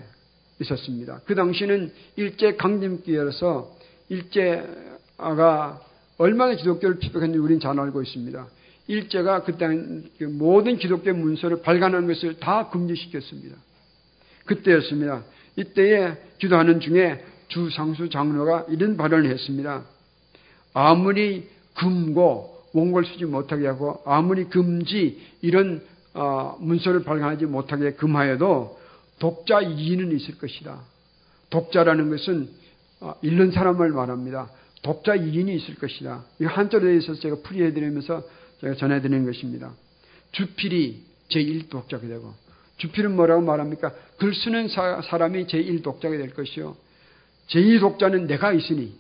있었습니다. 0.59 1.21
그 1.25 1.35
당시는 1.35 1.91
일제 2.17 2.55
강점기여서 2.55 3.71
일제가 4.09 5.81
얼마나 6.17 6.55
기독교를 6.55 6.99
피격했는지 6.99 7.39
우리는 7.39 7.59
잘 7.59 7.79
알고 7.79 8.01
있습니다. 8.01 8.47
일제가 8.87 9.43
그때 9.43 9.67
그 10.17 10.25
모든 10.25 10.77
기독교 10.77 11.13
문서를 11.13 11.61
발간하는 11.61 12.07
것을 12.07 12.39
다 12.39 12.69
금지시켰습니다. 12.69 13.55
그때였습니다. 14.45 15.23
이때에 15.55 16.17
기도하는 16.37 16.81
중에 16.81 17.23
주상수 17.47 18.09
장로가 18.09 18.65
이런 18.69 18.97
발언을 18.97 19.29
했습니다. 19.31 19.83
아무리 20.73 21.47
금고 21.75 22.62
원고를 22.73 23.07
쓰지 23.07 23.25
못하게 23.25 23.67
하고 23.67 24.01
아무리 24.05 24.45
금지 24.45 25.21
이런 25.41 25.81
어, 26.13 26.57
문서를 26.59 27.03
발간하지 27.03 27.45
못하게 27.45 27.93
금하여도 27.93 28.79
독자 29.19 29.61
이인은 29.61 30.15
있을 30.15 30.37
것이다. 30.37 30.81
독자라는 31.49 32.09
것은 32.09 32.49
어, 32.99 33.15
읽는 33.21 33.51
사람을 33.51 33.89
말합니다. 33.89 34.49
독자 34.81 35.15
이인이 35.15 35.55
있을 35.55 35.75
것이다. 35.75 36.23
이 36.41 36.45
한자로 36.45 36.91
있어서 36.95 37.19
제가 37.19 37.37
풀이해드리면서 37.43 38.23
제가 38.61 38.75
전해드리는 38.75 39.25
것입니다. 39.25 39.73
주필이 40.31 41.03
제1독자가 41.29 42.01
되고 42.01 42.33
주필은 42.77 43.15
뭐라고 43.15 43.41
말합니까? 43.41 43.93
글 44.17 44.33
쓰는 44.33 44.67
사, 44.67 45.17
람이 45.17 45.45
제1독자가 45.45 46.17
될 46.17 46.33
것이요. 46.33 46.75
제2독자는 47.49 48.25
내가 48.27 48.51
있으니 48.51 48.93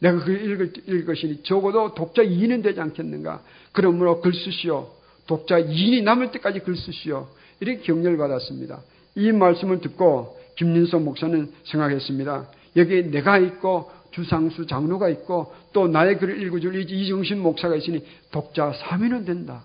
내가 0.00 0.18
그걸 0.18 0.42
읽을, 0.42 0.72
읽을 0.86 1.04
것이니 1.04 1.42
적어도 1.42 1.94
독자 1.94 2.22
2는 2.22 2.62
되지 2.62 2.80
않겠는가? 2.80 3.42
그러므로 3.72 4.20
글 4.20 4.32
쓰시오. 4.34 4.90
독자 5.26 5.60
2인이 5.60 6.02
남을 6.02 6.32
때까지 6.32 6.60
글 6.60 6.76
쓰시오. 6.76 7.28
이렇게 7.60 7.82
격려를 7.82 8.16
받았습니다. 8.16 8.80
이 9.14 9.32
말씀을 9.32 9.80
듣고 9.80 10.38
김민석 10.56 11.02
목사는 11.02 11.52
생각했습니다. 11.64 12.48
여기 12.76 13.02
내가 13.10 13.38
있고 13.38 13.90
주상수 14.12 14.66
장로가 14.66 15.08
있고 15.10 15.54
또 15.72 15.86
나의 15.86 16.18
글을 16.18 16.42
읽어줄 16.42 16.74
이정신 16.90 17.38
목사가 17.40 17.76
있으니 17.76 18.04
독자 18.30 18.72
3인은 18.72 19.26
된다. 19.26 19.64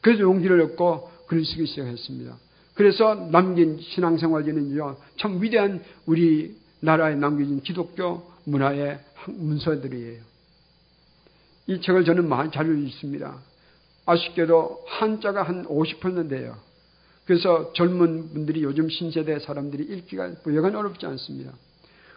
그래서 0.00 0.22
용기를 0.22 0.60
얻고 0.62 1.10
글을 1.26 1.44
쓰기 1.44 1.66
시작했습니다. 1.66 2.36
그래서 2.74 3.14
남긴 3.32 3.80
신앙생활에는요, 3.80 4.96
참 5.16 5.42
위대한 5.42 5.82
우리 6.06 6.54
나라에 6.80 7.16
남겨진 7.16 7.60
기독교 7.62 8.22
문화의 8.44 9.00
문서들이에요. 9.36 10.20
이 11.68 11.80
책을 11.80 12.04
저는 12.04 12.28
많이 12.28 12.50
잘 12.50 12.66
읽습니다. 12.86 13.38
아쉽게도 14.06 14.84
한자가 14.86 15.42
한 15.42 15.66
50%는 15.66 16.28
돼요. 16.28 16.56
그래서 17.26 17.72
젊은 17.74 18.32
분들이 18.32 18.62
요즘 18.62 18.88
신세대 18.88 19.38
사람들이 19.40 19.84
읽기가 19.84 20.32
여간 20.54 20.74
어렵지 20.74 21.04
않습니다. 21.04 21.52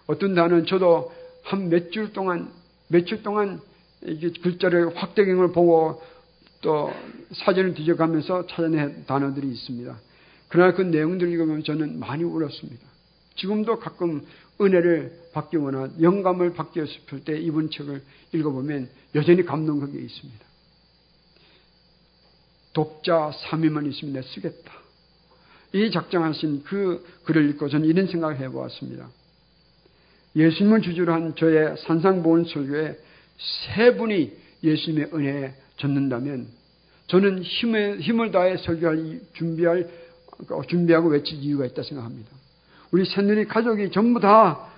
어떤 0.08 0.36
단어는 0.36 0.65
저도 0.65 1.12
한 1.43 1.69
몇 1.69 1.91
줄 1.91 2.13
동안, 2.13 2.52
며칠 2.88 3.24
동안 3.24 3.60
이게 4.06 4.32
글자를 4.41 4.95
확대경을 4.95 5.52
보고 5.52 6.02
또 6.62 6.91
사전을 7.34 7.74
뒤져가면서 7.74 8.47
찾아낸 8.47 9.06
단어들이 9.06 9.47
있습니다. 9.50 9.97
그러나 10.50 10.74
그 10.74 10.82
내용들을 10.82 11.32
읽으면 11.32 11.63
저는 11.63 12.00
많이 12.00 12.24
울었습니다. 12.24 12.86
지금도 13.36 13.80
가끔 13.80 14.26
은혜를 14.62 15.19
받기 15.34 15.58
원한 15.58 16.02
영감을 16.02 16.54
받기 16.54 16.86
싶을 16.86 17.24
때 17.24 17.39
이번 17.39 17.69
책을 17.69 18.02
읽어보면 18.34 18.89
여전히 19.15 19.43
감동 19.43 19.80
그게 19.80 20.00
있습니다. 20.00 20.45
독자 22.74 23.32
3위만 23.32 23.89
있으면 23.89 24.13
내 24.13 24.21
쓰겠다. 24.21 24.71
이 25.74 25.89
작정하신 25.91 26.63
그 26.63 27.06
글을 27.26 27.50
읽고 27.52 27.69
저는 27.69 27.88
이런 27.88 28.08
생각을 28.08 28.39
해보았습니다. 28.39 29.10
예수님을 30.36 30.82
주주로 30.82 31.13
한 31.13 31.36
저의 31.36 31.76
산상보훈 31.78 32.45
설교에 32.45 32.97
세 33.38 33.95
분이 33.95 34.34
예수님의 34.63 35.10
은혜에 35.13 35.54
젖는다면 35.78 36.47
저는 37.08 37.43
힘을, 37.43 38.00
힘을 38.00 38.32
다해 38.32 38.58
설교할 38.58 39.19
준비할 39.34 39.89
준비하고 40.69 41.10
외칠 41.10 41.38
이유가 41.39 41.65
있다 41.65 41.84
생각합니다. 41.84 42.40
우리 42.91 43.06
새누리 43.06 43.45
가족이 43.45 43.91
전부 43.91 44.19
다 44.19 44.71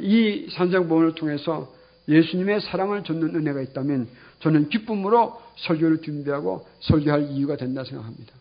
이 0.00 0.48
산상보훈을 0.50 1.14
통해서 1.14 1.72
예수님의 2.08 2.62
사랑을 2.62 3.04
줬는 3.04 3.34
은혜가 3.34 3.60
있다면 3.60 4.08
저는 4.40 4.68
기쁨으로 4.70 5.40
설교를 5.56 6.02
준비하고 6.02 6.66
설교할 6.80 7.30
이유가 7.30 7.56
된다 7.56 7.84
생각합니다. 7.84 8.32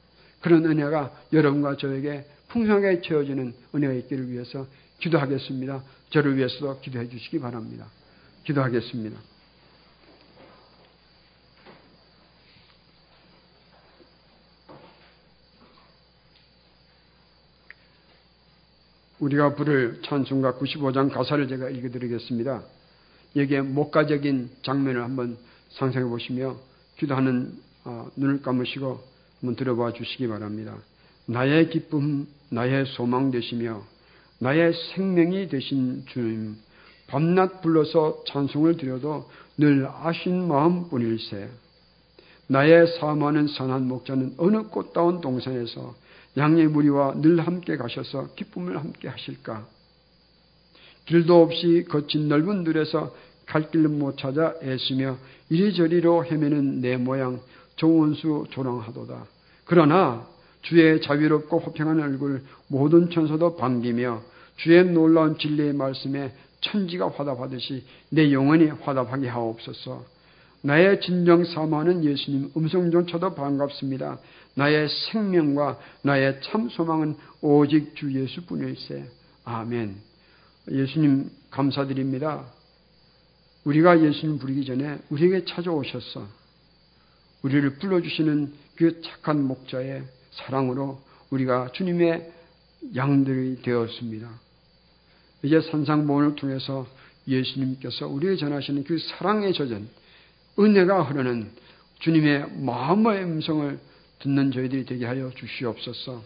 그런 0.41 0.65
은혜가 0.65 1.11
여러분과 1.33 1.77
저에게 1.77 2.25
풍성하게 2.49 3.01
채워지는 3.01 3.53
은혜가 3.75 3.93
있기를 3.93 4.31
위해서 4.31 4.65
기도하겠습니다. 4.99 5.83
저를 6.09 6.37
위해서도 6.37 6.79
기도해 6.79 7.09
주시기 7.09 7.39
바랍니다. 7.39 7.85
기도하겠습니다. 8.45 9.17
우리가 19.19 19.55
부를 19.55 19.99
찬송가 20.03 20.53
95장 20.53 21.11
가사를 21.11 21.47
제가 21.47 21.69
읽어드리겠습니다. 21.69 22.61
여기에 23.35 23.61
목가적인 23.61 24.49
장면을 24.61 25.03
한번 25.03 25.37
상상해 25.69 26.07
보시며 26.07 26.55
기도하는 26.97 27.53
어, 27.85 28.09
눈을 28.15 28.41
감으시고 28.41 28.99
한번 29.41 29.55
들어봐 29.55 29.93
주시기 29.93 30.27
바랍니다. 30.27 30.75
나의 31.25 31.69
기쁨, 31.69 32.27
나의 32.49 32.85
소망 32.85 33.31
되시며 33.31 33.83
나의 34.39 34.73
생명이 34.95 35.49
되신 35.49 36.05
주님, 36.07 36.55
밤낮 37.07 37.61
불러서 37.61 38.23
찬송을 38.27 38.77
드려도 38.77 39.29
늘 39.57 39.87
아신 39.87 40.47
마음뿐일세. 40.47 41.49
나의 42.49 42.87
사모하는 42.99 43.47
선한 43.47 43.87
목자는 43.87 44.35
어느 44.37 44.63
꽃다운 44.63 45.21
동산에서 45.21 45.95
양의 46.37 46.67
무리와 46.67 47.15
늘 47.21 47.39
함께 47.39 47.77
가셔서 47.77 48.35
기쁨을 48.35 48.77
함께 48.77 49.07
하실까? 49.07 49.65
길도 51.05 51.41
없이 51.41 51.85
거친 51.89 52.27
넓은 52.27 52.63
들에서 52.63 53.15
갈 53.45 53.71
길을 53.71 53.89
못 53.89 54.17
찾아 54.17 54.53
애쓰며 54.61 55.17
이리저리로 55.49 56.25
헤매는 56.25 56.81
내 56.81 56.97
모양 56.97 57.39
정원수 57.77 58.47
조랑하도다. 58.51 59.25
그러나 59.65 60.27
주의 60.61 61.01
자비롭고 61.01 61.59
호평한 61.59 61.99
얼굴 62.01 62.43
모든 62.67 63.09
천사도 63.09 63.55
반기며 63.55 64.21
주의 64.57 64.83
놀라운 64.85 65.37
진리의 65.37 65.73
말씀에 65.73 66.33
천지가 66.61 67.09
화답하듯이 67.09 67.83
내 68.09 68.31
영혼이 68.31 68.65
화답하게 68.81 69.27
하옵소서. 69.27 70.03
나의 70.63 70.99
진정 71.01 71.45
사모하는 71.45 72.03
예수님 72.03 72.51
음성조차도 72.57 73.35
반갑습니다. 73.35 74.17
나의 74.57 74.89
생명과 74.89 75.79
나의 76.01 76.41
참 76.41 76.67
소망은 76.69 77.15
오직 77.41 77.95
주 77.95 78.11
예수뿐일세. 78.11 79.07
아멘. 79.45 79.95
예수님 80.71 81.29
감사드립니다. 81.51 82.43
우리가 83.65 84.01
예수님 84.01 84.39
부르기 84.39 84.65
전에 84.65 84.97
우리에게 85.11 85.45
찾아오셨어. 85.45 86.27
우리를 87.43 87.69
불러주시는 87.77 88.53
그 88.77 89.01
착한 89.01 89.43
목자의 89.43 90.03
사랑으로 90.31 91.01
우리가 91.29 91.69
주님의 91.73 92.33
양들이 92.95 93.61
되었습니다. 93.61 94.27
이제 95.43 95.61
산상보원을 95.61 96.35
통해서 96.35 96.87
예수님께서 97.27 98.07
우리에게 98.07 98.37
전하시는 98.37 98.85
그 98.85 98.97
사랑의 98.97 99.53
저전, 99.53 99.87
은혜가 100.57 101.03
흐르는 101.03 101.51
주님의 101.99 102.53
마음의 102.59 103.23
음성을 103.23 103.86
듣는 104.19 104.51
저희들이 104.51 104.85
되게 104.85 105.05
하여 105.05 105.31
주시옵소서. 105.31 106.23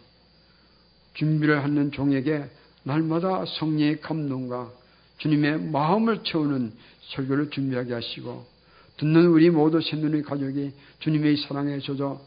준비를 1.14 1.64
하는 1.64 1.92
종에게 1.92 2.46
날마다 2.84 3.46
성령의 3.46 4.02
감동과 4.02 4.72
주님의 5.18 5.62
마음을 5.72 6.24
채우는 6.24 6.74
설교를 7.16 7.52
준비하게 7.52 7.94
하시고 7.94 8.46
듣는 8.98 9.28
우리 9.28 9.50
모두 9.50 9.82
새누리 9.82 10.24
가족이 10.24 10.72
주님의 11.00 11.38
사랑에 11.38 11.80
젖어 11.80 12.22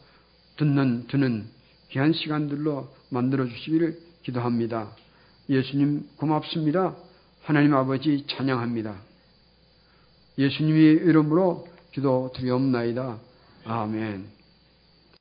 듣는 0.57 1.07
듣는 1.07 1.45
귀한 1.89 2.13
시간들로 2.13 2.93
만들어 3.09 3.45
주시기를 3.47 3.99
기도합니다. 4.23 4.91
예수님 5.49 6.07
고맙습니다. 6.17 6.95
하나님 7.43 7.73
아버지 7.75 8.25
찬양합니다. 8.27 8.95
예수님의 10.37 10.95
이름으로 11.07 11.67
기도 11.91 12.31
드리옵나이다. 12.35 13.19
아멘. 13.65 14.34